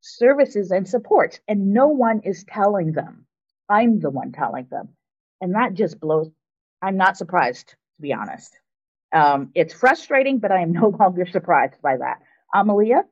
[0.00, 3.26] services and supports, and no one is telling them.
[3.68, 4.90] I'm the one telling them.
[5.40, 6.30] And that just blows.
[6.82, 8.56] I'm not surprised, to be honest.
[9.12, 12.20] Um, it's frustrating, but I am no longer surprised by that.
[12.54, 13.04] Amalia?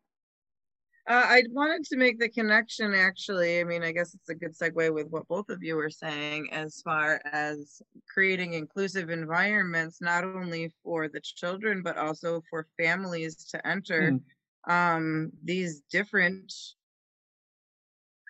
[1.08, 3.58] Uh, I wanted to make the connection actually.
[3.58, 6.48] I mean, I guess it's a good segue with what both of you were saying
[6.52, 7.82] as far as
[8.12, 14.72] creating inclusive environments, not only for the children, but also for families to enter mm.
[14.72, 16.52] um, these different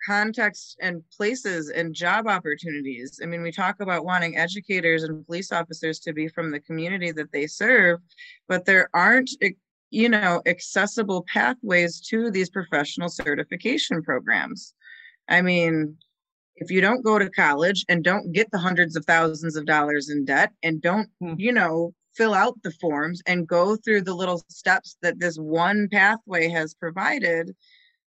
[0.06, 3.20] contexts and places and job opportunities.
[3.22, 7.12] I mean, we talk about wanting educators and police officers to be from the community
[7.12, 8.00] that they serve,
[8.48, 9.30] but there aren't
[9.93, 14.74] you know, accessible pathways to these professional certification programs.
[15.28, 15.99] I mean,
[16.57, 20.09] if you don't go to college and don't get the hundreds of thousands of dollars
[20.09, 21.34] in debt and don't, hmm.
[21.36, 25.88] you know, fill out the forms and go through the little steps that this one
[25.90, 27.55] pathway has provided,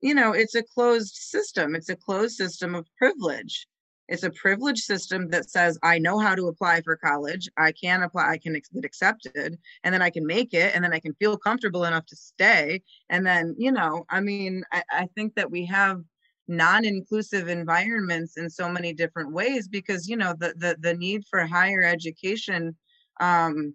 [0.01, 1.75] you know, it's a closed system.
[1.75, 3.67] It's a closed system of privilege.
[4.07, 7.49] It's a privilege system that says I know how to apply for college.
[7.57, 10.93] I can apply, I can get accepted, and then I can make it, and then
[10.93, 12.81] I can feel comfortable enough to stay.
[13.09, 16.01] And then, you know, I mean, I, I think that we have
[16.47, 21.43] non-inclusive environments in so many different ways because you know the the, the need for
[21.45, 22.75] higher education
[23.19, 23.73] um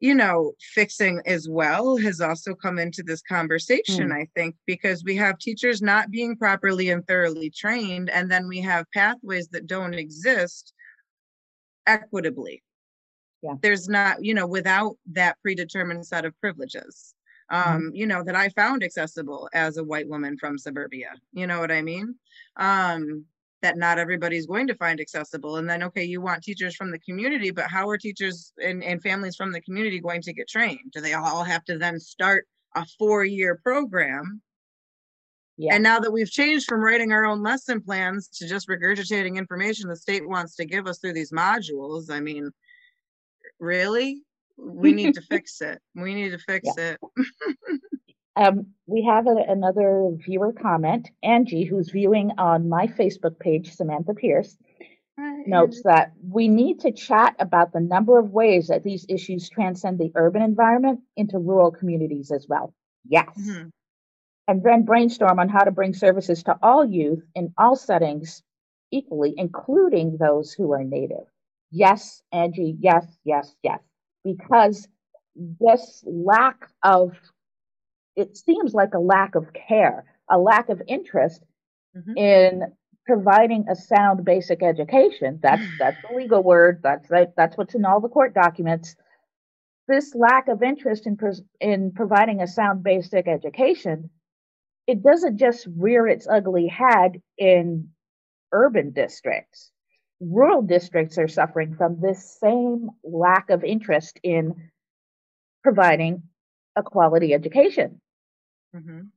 [0.00, 4.14] you know, fixing as well has also come into this conversation, mm.
[4.14, 8.60] I think, because we have teachers not being properly and thoroughly trained, and then we
[8.60, 10.74] have pathways that don't exist
[11.86, 12.62] equitably.
[13.42, 13.54] Yeah.
[13.62, 17.14] There's not, you know, without that predetermined set of privileges,
[17.50, 17.70] mm-hmm.
[17.70, 17.96] um, mm.
[17.96, 21.12] you know, that I found accessible as a white woman from suburbia.
[21.32, 22.16] You know what I mean?
[22.56, 23.24] Um,
[23.62, 26.98] that not everybody's going to find accessible and then okay you want teachers from the
[27.00, 30.92] community but how are teachers and, and families from the community going to get trained
[30.92, 34.40] do they all have to then start a four year program
[35.58, 35.74] yeah.
[35.74, 39.88] And now that we've changed from writing our own lesson plans to just regurgitating information
[39.88, 42.50] the state wants to give us through these modules, I mean,
[43.58, 44.22] really?
[44.58, 45.80] We need to fix it.
[45.94, 46.94] We need to fix yeah.
[46.94, 47.00] it.
[48.36, 51.10] Um, we have a, another viewer comment.
[51.22, 54.56] Angie, who's viewing on my Facebook page, Samantha Pierce,
[55.18, 59.48] Hi, notes that we need to chat about the number of ways that these issues
[59.48, 62.74] transcend the urban environment into rural communities as well.
[63.08, 63.28] Yes.
[63.38, 63.68] Mm-hmm.
[64.48, 68.42] And then brainstorm on how to bring services to all youth in all settings
[68.92, 71.24] equally, including those who are native.
[71.70, 73.80] Yes, Angie, yes, yes, yes.
[74.24, 74.86] Because
[75.34, 77.12] this lack of
[78.16, 81.42] it seems like a lack of care, a lack of interest
[81.96, 82.16] mm-hmm.
[82.16, 82.62] in
[83.06, 85.38] providing a sound basic education.
[85.42, 86.80] That's that's the legal word.
[86.82, 88.96] That's that's what's in all the court documents.
[89.88, 91.16] This lack of interest in
[91.60, 94.10] in providing a sound basic education,
[94.86, 97.90] it doesn't just rear its ugly head in
[98.52, 99.70] urban districts.
[100.18, 104.70] Rural districts are suffering from this same lack of interest in
[105.62, 106.22] providing
[106.74, 108.00] a quality education.
[108.76, 109.15] Mm-hmm.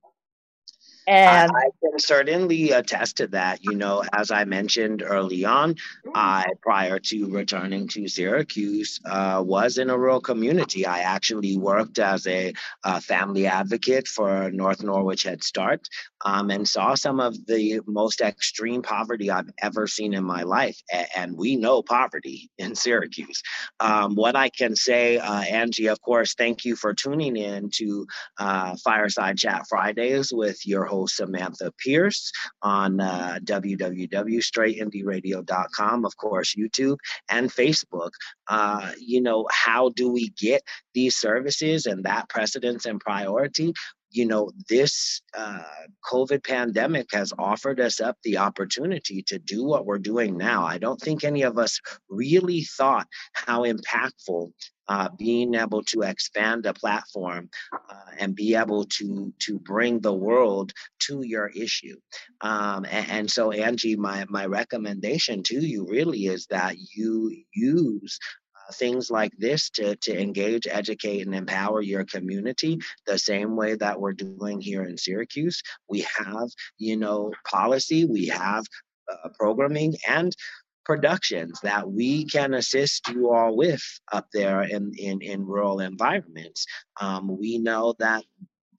[1.10, 3.64] And I can certainly attest to that.
[3.64, 5.76] You know, as I mentioned early on,
[6.14, 10.86] I, prior to returning to Syracuse, uh, was in a rural community.
[10.86, 12.54] I actually worked as a
[12.84, 15.88] uh, family advocate for North Norwich Head Start
[16.24, 20.80] um, and saw some of the most extreme poverty I've ever seen in my life.
[21.16, 23.42] and we know poverty in Syracuse.
[23.80, 28.06] Um, what I can say, uh, Angie, of course, thank you for tuning in to
[28.38, 32.32] uh, Fireside Chat Fridays with your host Samantha Pierce
[32.62, 36.98] on uh, www.straightindyradio.com, of course, YouTube
[37.30, 38.12] and Facebook.
[38.48, 43.74] Uh, you know, how do we get these services and that precedence and priority?
[44.12, 45.62] You know, this uh,
[46.12, 50.66] COVID pandemic has offered us up the opportunity to do what we're doing now.
[50.66, 51.80] I don't think any of us
[52.10, 54.52] really thought how impactful
[54.88, 60.14] uh, being able to expand a platform uh, and be able to to bring the
[60.14, 61.96] world to your issue.
[62.42, 68.18] Um, and, and, so, Angie, my my recommendation to you really is that you use
[68.74, 74.00] things like this to, to engage, educate, and empower your community the same way that
[74.00, 75.62] we're doing here in Syracuse.
[75.90, 78.66] We have, you know, policy, we have
[79.12, 80.36] uh, programming, and
[80.86, 86.66] productions that we can assist you all with up there in, in, in rural environments.
[87.00, 88.24] Um, we know that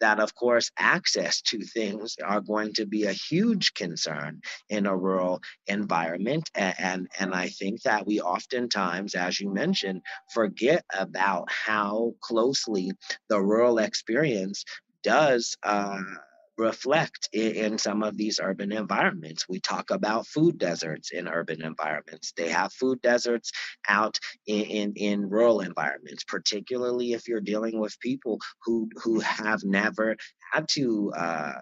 [0.01, 4.97] that of course access to things are going to be a huge concern in a
[4.97, 6.51] rural environment.
[6.55, 12.93] And and, and i think that we oftentimes as you mentioned forget about how closely
[13.29, 14.65] the rural experience
[15.03, 16.01] does uh,
[16.61, 19.49] reflect in, some of these urban environments.
[19.49, 22.33] We talk about food deserts in urban environments.
[22.37, 23.51] They have food deserts
[23.89, 29.65] out in, in, in rural environments, particularly if you're dealing with people who who have
[29.65, 30.17] never
[30.53, 31.61] had to uh,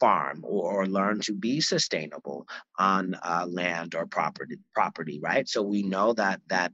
[0.00, 2.46] farm or, or, learn to be sustainable
[2.78, 6.72] on uh, land or property property right so we know that that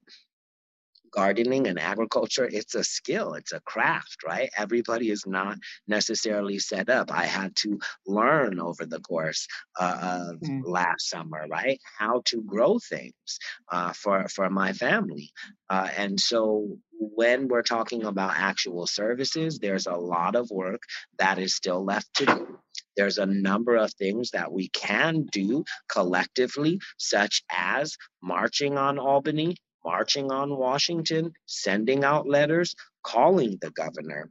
[1.12, 4.50] gardening and agriculture it's a skill it's a craft right?
[4.56, 7.12] Everybody is not necessarily set up.
[7.12, 9.46] I had to learn over the course
[9.78, 10.62] uh, of mm.
[10.64, 13.38] last summer right how to grow things
[13.70, 15.30] uh, for for my family.
[15.68, 20.82] Uh, and so when we're talking about actual services there's a lot of work
[21.18, 22.58] that is still left to do.
[22.96, 29.56] There's a number of things that we can do collectively, such as marching on Albany,
[29.84, 34.30] marching on Washington, sending out letters, calling the governor.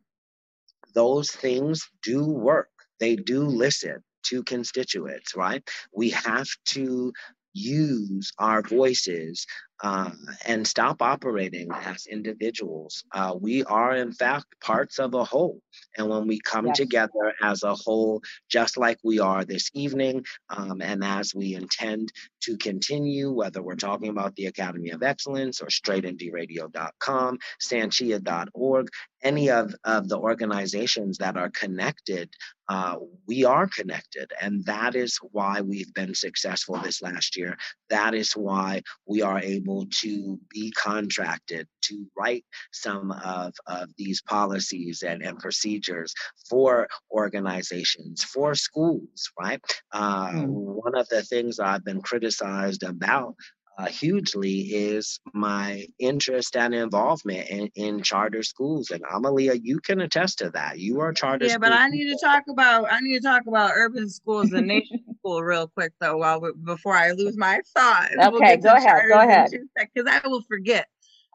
[0.93, 2.69] Those things do work.
[2.99, 5.67] They do listen to constituents, right?
[5.93, 7.13] We have to
[7.53, 9.45] use our voices
[9.83, 10.11] uh,
[10.45, 13.03] and stop operating as individuals.
[13.11, 15.59] Uh, we are, in fact, parts of a whole.
[15.97, 16.77] And when we come yes.
[16.77, 22.11] together as a whole, just like we are this evening, um, and as we intend
[22.43, 28.89] to continue, whether we're talking about the Academy of Excellence or straightindyradio.com, sanchia.org,
[29.23, 32.29] any of, of the organizations that are connected,
[32.69, 32.95] uh,
[33.27, 34.31] we are connected.
[34.41, 37.57] And that is why we've been successful this last year.
[37.89, 44.21] That is why we are able to be contracted to write some of, of these
[44.21, 46.13] policies and, and procedures
[46.49, 49.61] for organizations, for schools, right?
[49.91, 50.47] Uh, mm.
[50.47, 53.35] One of the things I've been criticized about
[53.77, 58.91] uh, hugely is my interest and involvement in, in charter schools.
[58.91, 60.79] And Amalia, you can attest to that.
[60.79, 61.45] You are charter.
[61.45, 64.67] Yeah, but I need to talk about I need to talk about urban schools and
[64.67, 68.09] nation school real quick though, while we, before I lose my thought.
[68.11, 69.03] Okay, we'll go ahead.
[69.09, 69.49] Go ahead.
[69.75, 70.87] Because I will forget.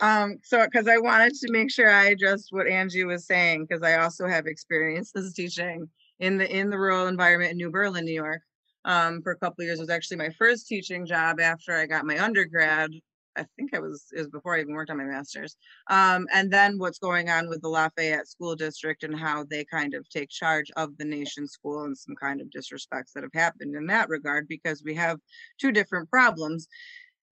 [0.03, 3.83] Um, so because I wanted to make sure I addressed what Angie was saying, because
[3.83, 5.89] I also have experience as teaching
[6.21, 8.43] in the in the rural environment in New Berlin, New York
[8.87, 9.79] um, for a couple of years.
[9.79, 12.91] It was actually my first teaching job after I got my undergrad.
[13.37, 15.57] I think I was it was before I even worked on my master's.
[15.91, 19.93] Um, and then what's going on with the Lafayette School District and how they kind
[19.93, 23.75] of take charge of the nation school and some kind of disrespects that have happened
[23.75, 25.19] in that regard because we have
[25.61, 26.67] two different problems.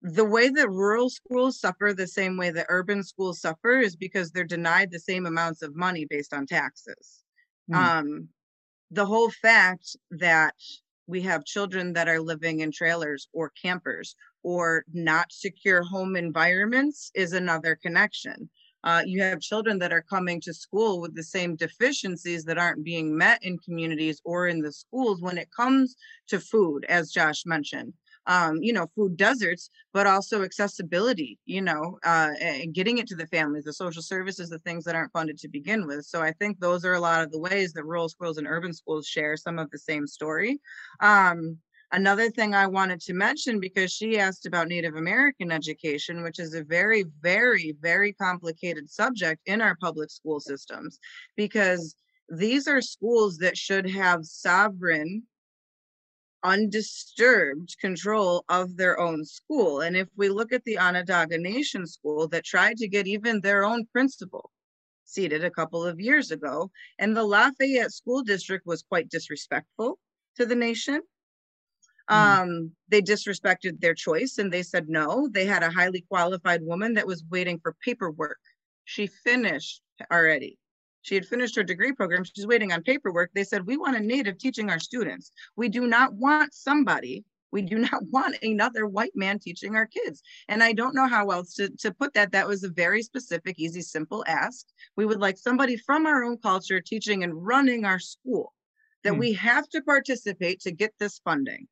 [0.03, 4.29] The way that rural schools suffer the same way that urban schools suffer is because
[4.29, 7.23] they're denied the same amounts of money based on taxes.
[7.71, 7.75] Mm.
[7.75, 8.29] Um,
[8.91, 10.53] the whole fact that
[11.07, 17.11] we have children that are living in trailers or campers or not secure home environments
[17.15, 18.49] is another connection.
[18.83, 22.83] Uh, you have children that are coming to school with the same deficiencies that aren't
[22.83, 25.95] being met in communities or in the schools when it comes
[26.27, 27.93] to food, as Josh mentioned
[28.27, 33.15] um, you know, food deserts, but also accessibility, you know, uh, and getting it to
[33.15, 36.05] the families, the social services, the things that aren't funded to begin with.
[36.05, 38.73] So I think those are a lot of the ways that rural schools and urban
[38.73, 40.59] schools share some of the same story.
[40.99, 41.57] Um,
[41.91, 46.53] Another thing I wanted to mention because she asked about Native American education, which is
[46.53, 50.99] a very, very, very complicated subject in our public school systems,
[51.37, 51.95] because
[52.27, 55.23] these are schools that should have sovereign
[56.45, 59.81] undisturbed control of their own school.
[59.81, 63.65] And if we look at the Onondaga Nation School that tried to get even their
[63.65, 64.51] own principal
[65.03, 69.99] seated a couple of years ago, and the Lafayette School District was quite disrespectful
[70.37, 71.01] to the nation.
[72.09, 72.15] Mm.
[72.15, 75.27] Um, they disrespected their choice and they said no.
[75.31, 78.39] They had a highly qualified woman that was waiting for paperwork.
[78.83, 79.81] She finished
[80.11, 80.59] already.
[81.05, 82.23] She had finished her degree program.
[82.23, 83.29] She's waiting on paperwork.
[83.35, 85.31] They said, We want a native teaching our students.
[85.55, 90.23] We do not want somebody, we do not want another white man teaching our kids.
[90.47, 92.31] And I don't know how else to, to put that.
[92.31, 94.65] That was a very specific, easy, simple ask.
[94.97, 98.53] We would like somebody from our own culture teaching and running our school
[99.03, 99.19] that hmm.
[99.19, 101.67] we have to participate to get this funding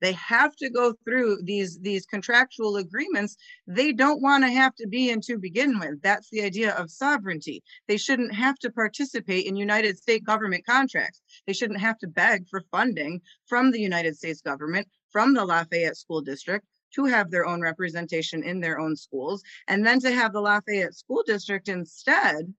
[0.00, 3.36] they have to go through these these contractual agreements.
[3.66, 6.02] They don't want to have to be in to begin with.
[6.02, 7.62] That's the idea of sovereignty.
[7.88, 11.22] They shouldn't have to participate in united states government contracts.
[11.46, 15.96] They shouldn't have to beg for funding from the united states government from the lafayette
[15.96, 16.66] school district
[16.96, 20.94] to have their own representation in their own schools and then to have the lafayette
[20.94, 22.52] school district instead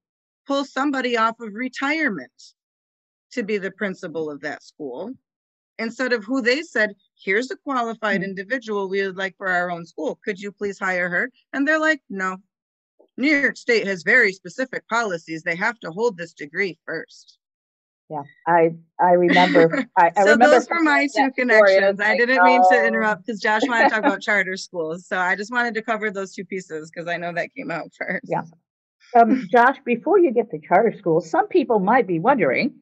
[0.47, 2.31] pull somebody off of retirement
[3.31, 5.13] to be the principal of that school
[5.79, 8.30] instead of who they said, here's a qualified mm-hmm.
[8.30, 10.20] individual we would like for our own school.
[10.24, 11.32] Could you please hire her?
[11.53, 12.38] And they're like, no.
[13.18, 15.43] New York State has very specific policies.
[15.43, 17.38] They have to hold this degree first.
[18.09, 19.86] Yeah, I I remember.
[19.97, 21.99] I, I so remember those were my two connections.
[21.99, 22.86] I didn't mean to oh.
[22.86, 25.07] interrupt because Josh wanted to talk about charter schools.
[25.07, 27.89] So I just wanted to cover those two pieces because I know that came out
[27.97, 28.26] first.
[28.26, 28.43] Yeah.
[29.16, 32.76] Um, Josh, before you get to charter schools, some people might be wondering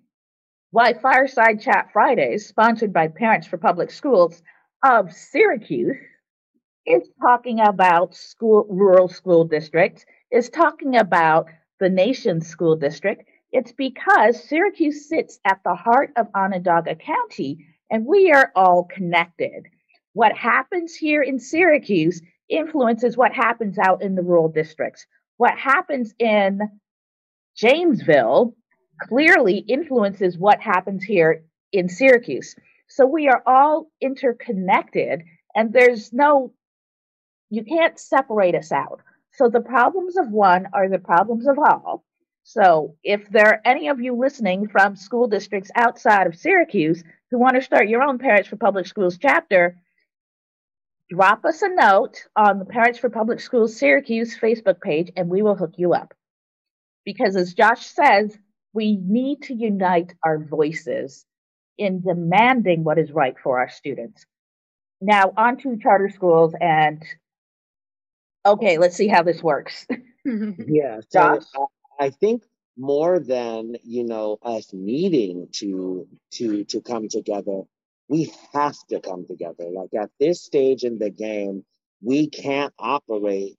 [0.73, 4.41] why Fireside Chat Fridays, sponsored by Parents for Public Schools
[4.83, 5.95] of Syracuse,
[6.87, 11.45] is talking about school rural school districts, is talking about
[11.79, 13.29] the nation's school district.
[13.51, 19.67] It's because Syracuse sits at the heart of Onondaga County and we are all connected.
[20.13, 22.19] What happens here in Syracuse
[22.49, 25.05] influences what happens out in the rural districts.
[25.37, 26.61] What happens in
[27.61, 28.55] Jamesville
[29.07, 32.55] clearly influences what happens here in Syracuse.
[32.87, 35.23] So we are all interconnected,
[35.55, 36.53] and there's no,
[37.49, 39.01] you can't separate us out.
[39.33, 42.03] So the problems of one are the problems of all.
[42.43, 47.39] So if there are any of you listening from school districts outside of Syracuse who
[47.39, 49.79] want to start your own Parents for Public Schools chapter,
[51.09, 55.41] drop us a note on the Parents for Public Schools Syracuse Facebook page and we
[55.41, 56.13] will hook you up.
[57.05, 58.37] Because as Josh says,
[58.73, 61.25] we need to unite our voices
[61.77, 64.25] in demanding what is right for our students.
[65.01, 67.03] Now, on to charter schools and
[68.45, 69.85] okay, let's see how this works.
[70.25, 71.43] yeah, so Josh?
[71.99, 72.43] I think
[72.77, 77.63] more than you know us needing to to to come together,
[78.07, 79.65] we have to come together.
[79.71, 81.65] Like at this stage in the game,
[82.01, 83.57] we can't operate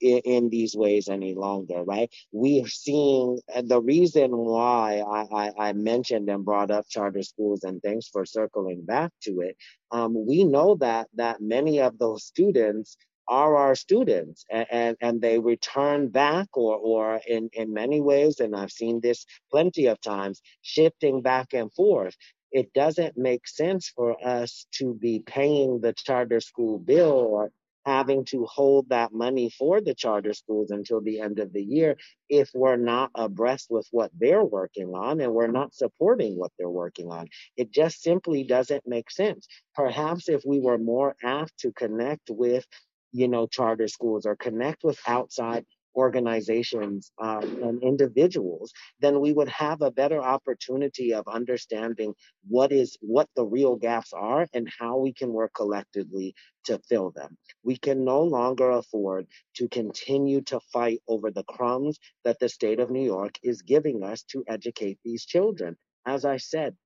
[0.00, 2.10] in, these ways any longer, right?
[2.32, 7.64] We are seeing the reason why I, I, I, mentioned and brought up charter schools
[7.64, 9.56] and thanks for circling back to it.
[9.90, 12.96] Um, we know that that many of those students
[13.28, 18.38] are our students and, and, and, they return back or, or in, in many ways,
[18.38, 22.14] and I've seen this plenty of times, shifting back and forth
[22.52, 27.50] it doesn't make sense for us to be paying the charter school bill or
[27.86, 31.96] having to hold that money for the charter schools until the end of the year
[32.28, 36.68] if we're not abreast with what they're working on and we're not supporting what they're
[36.68, 37.28] working on.
[37.56, 39.46] It just simply doesn't make sense.
[39.74, 42.66] Perhaps if we were more apt to connect with
[43.12, 45.64] you know charter schools or connect with outside
[45.96, 52.14] organizations um, and individuals, then we would have a better opportunity of understanding
[52.48, 56.34] what is what the real gaps are and how we can work collectively
[56.64, 57.36] to fill them.
[57.64, 59.26] We can no longer afford
[59.56, 64.02] to continue to fight over the crumbs that the state of New York is giving
[64.02, 65.76] us to educate these children.
[66.04, 66.76] As I said,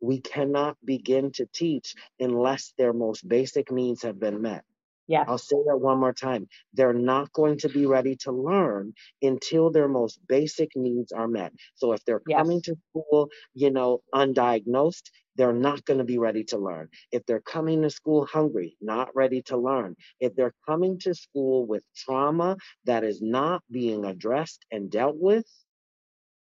[0.00, 4.64] we cannot begin to teach unless their most basic needs have been met.
[5.08, 5.24] Yeah.
[5.26, 6.48] I'll say that one more time.
[6.74, 11.52] They're not going to be ready to learn until their most basic needs are met.
[11.74, 12.38] So if they're yes.
[12.38, 16.88] coming to school, you know, undiagnosed, they're not going to be ready to learn.
[17.10, 19.96] If they're coming to school hungry, not ready to learn.
[20.20, 25.46] If they're coming to school with trauma that is not being addressed and dealt with,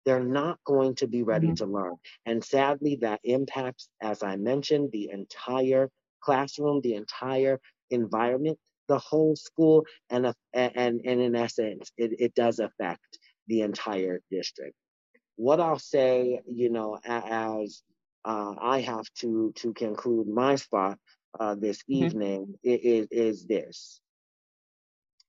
[0.06, 1.56] they're not going to be ready mm-hmm.
[1.56, 1.96] to learn.
[2.26, 5.90] And sadly, that impacts, as I mentioned, the entire
[6.22, 7.60] classroom, the entire
[7.92, 14.22] environment, the whole school, and and and in essence, it, it does affect the entire
[14.32, 14.76] district.
[15.36, 17.84] What I'll say, you know, as
[18.26, 20.98] uh, I have to to conclude my spot
[21.40, 22.06] uh, this mm-hmm.
[22.06, 24.02] evening is, is this: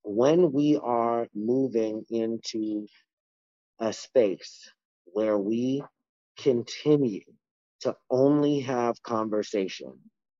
[0.03, 2.87] when we are moving into
[3.79, 4.71] a space
[5.05, 5.83] where we
[6.39, 7.25] continue
[7.81, 9.93] to only have conversation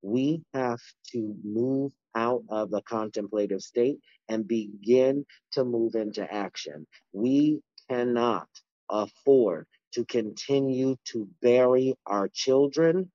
[0.03, 0.81] we have
[1.13, 3.99] to move out of the contemplative state
[4.29, 6.87] and begin to move into action.
[7.13, 8.49] We cannot
[8.89, 13.11] afford to continue to bury our children.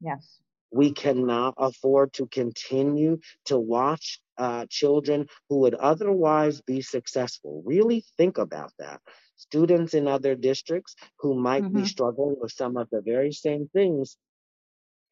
[0.00, 0.38] Yes.
[0.70, 7.62] We cannot afford to continue to watch uh, children who would otherwise be successful.
[7.64, 9.00] Really think about that.
[9.36, 11.82] Students in other districts who might mm-hmm.
[11.82, 14.16] be struggling with some of the very same things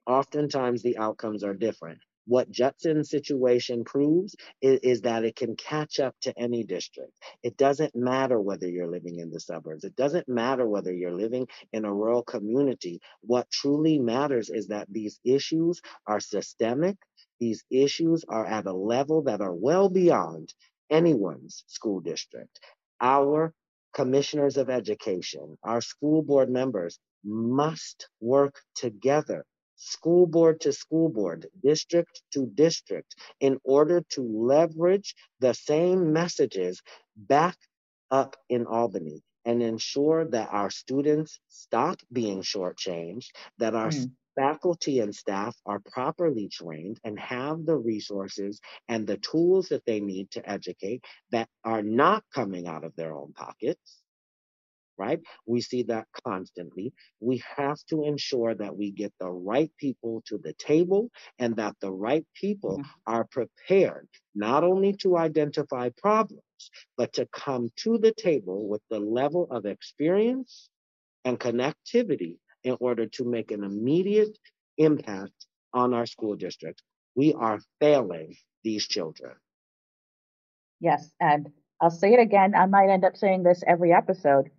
[0.06, 2.00] oftentimes the outcomes are different.
[2.30, 7.12] What Judson's situation proves is, is, that it can catch up to any district.
[7.42, 9.82] It doesn't matter whether you're living in the suburbs.
[9.82, 13.00] It doesn't matter whether you're living in a rural community.
[13.22, 16.98] What truly matters is that these issues are systemic.
[17.40, 20.54] These issues are at a level that are well beyond
[20.88, 22.60] anyone's school district.
[23.00, 23.52] Our
[23.92, 29.44] commissioners of education, our school board members must work together
[29.80, 36.82] school board to school board, district to district, in order to leverage the same messages
[37.16, 37.56] back
[38.10, 43.28] up in Albany and ensure that our students stop being shortchanged,
[43.58, 44.10] that our mm.
[44.36, 50.00] faculty and staff are properly trained and have the resources and the tools that they
[50.00, 53.99] need to educate that are not coming out of their own pockets
[55.00, 55.20] right?
[55.46, 56.92] We see that constantly.
[57.20, 61.74] We have to ensure that we get the right people to the table and that
[61.80, 63.12] the right people mm-hmm.
[63.14, 66.42] are prepared not only to identify problems,
[66.98, 70.68] but to come to the table with the level of experience
[71.24, 74.36] and connectivity in order to make an immediate
[74.76, 76.82] impact on our school district.
[77.14, 79.32] We are failing these children.
[80.80, 81.48] Yes, and
[81.80, 82.54] I'll say it again.
[82.54, 84.50] I might end up saying this every episode.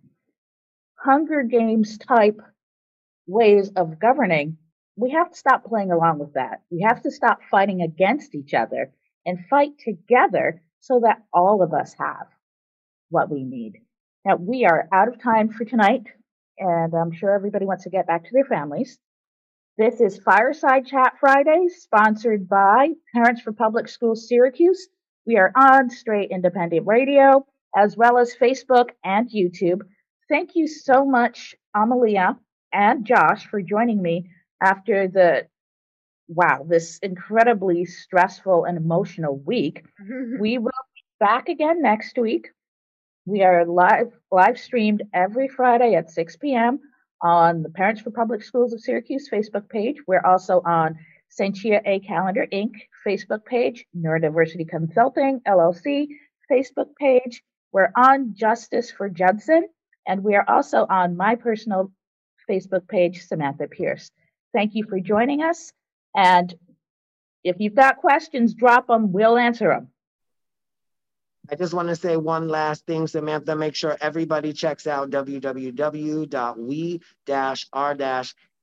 [1.04, 2.40] Hunger Games type
[3.26, 4.58] ways of governing,
[4.96, 6.62] we have to stop playing along with that.
[6.70, 8.92] We have to stop fighting against each other
[9.26, 12.28] and fight together so that all of us have
[13.08, 13.80] what we need.
[14.24, 16.04] Now, we are out of time for tonight,
[16.58, 18.98] and I'm sure everybody wants to get back to their families.
[19.78, 24.88] This is Fireside Chat Friday, sponsored by Parents for Public Schools Syracuse.
[25.26, 27.44] We are on Straight Independent Radio,
[27.76, 29.80] as well as Facebook and YouTube.
[30.32, 32.38] Thank you so much, Amalia
[32.72, 34.30] and Josh, for joining me
[34.62, 35.46] after the
[36.26, 39.84] wow, this incredibly stressful and emotional week.
[40.40, 42.48] we will be back again next week.
[43.26, 46.80] We are live live streamed every Friday at 6 p.m.
[47.20, 49.96] on the Parents for Public Schools of Syracuse Facebook page.
[50.06, 50.96] We're also on
[51.30, 52.72] Sentia A Calendar Inc.
[53.06, 56.06] Facebook page, Neurodiversity Consulting LLC
[56.50, 57.42] Facebook page.
[57.70, 59.68] We're on Justice for Judson
[60.06, 61.92] and we are also on my personal
[62.48, 64.10] Facebook page, Samantha Pierce.
[64.52, 65.72] Thank you for joining us.
[66.14, 66.54] And
[67.44, 69.12] if you've got questions, drop them.
[69.12, 69.88] We'll answer them.
[71.50, 73.56] I just want to say one last thing, Samantha.
[73.56, 77.00] Make sure everybody checks out www.we-r-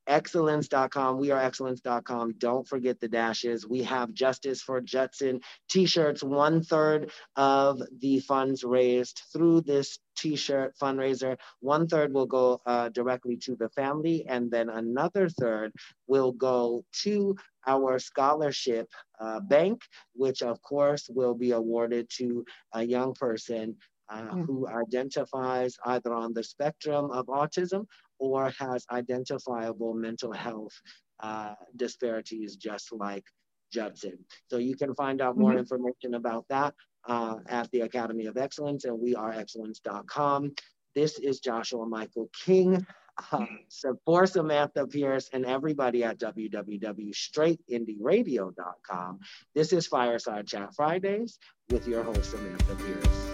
[0.09, 1.19] excellence.com.
[1.19, 2.33] We are excellence.com.
[2.39, 3.67] Don't forget the dashes.
[3.67, 5.39] We have Justice for Judson
[5.69, 6.23] t-shirts.
[6.23, 12.89] One third of the funds raised through this t-shirt fundraiser, one third will go uh,
[12.89, 15.71] directly to the family, and then another third
[16.07, 17.35] will go to
[17.67, 18.89] our scholarship
[19.21, 19.81] uh, bank,
[20.15, 22.43] which of course will be awarded to
[22.73, 23.75] a young person
[24.09, 24.45] uh, mm.
[24.45, 27.85] who identifies either on the spectrum of autism
[28.19, 30.73] or has identifiable mental health
[31.21, 33.23] uh, disparities just like
[33.71, 34.17] Judson.
[34.49, 35.59] So you can find out more mm-hmm.
[35.59, 36.73] information about that
[37.07, 40.53] uh, at the Academy of Excellence and weareexcellence.com.
[40.95, 42.83] This is Joshua Michael King.
[43.31, 49.19] Uh, so for Samantha Pierce and everybody at www.straightindyradio.com,
[49.53, 51.37] this is Fireside Chat Fridays
[51.69, 53.28] with your host, Samantha Pierce.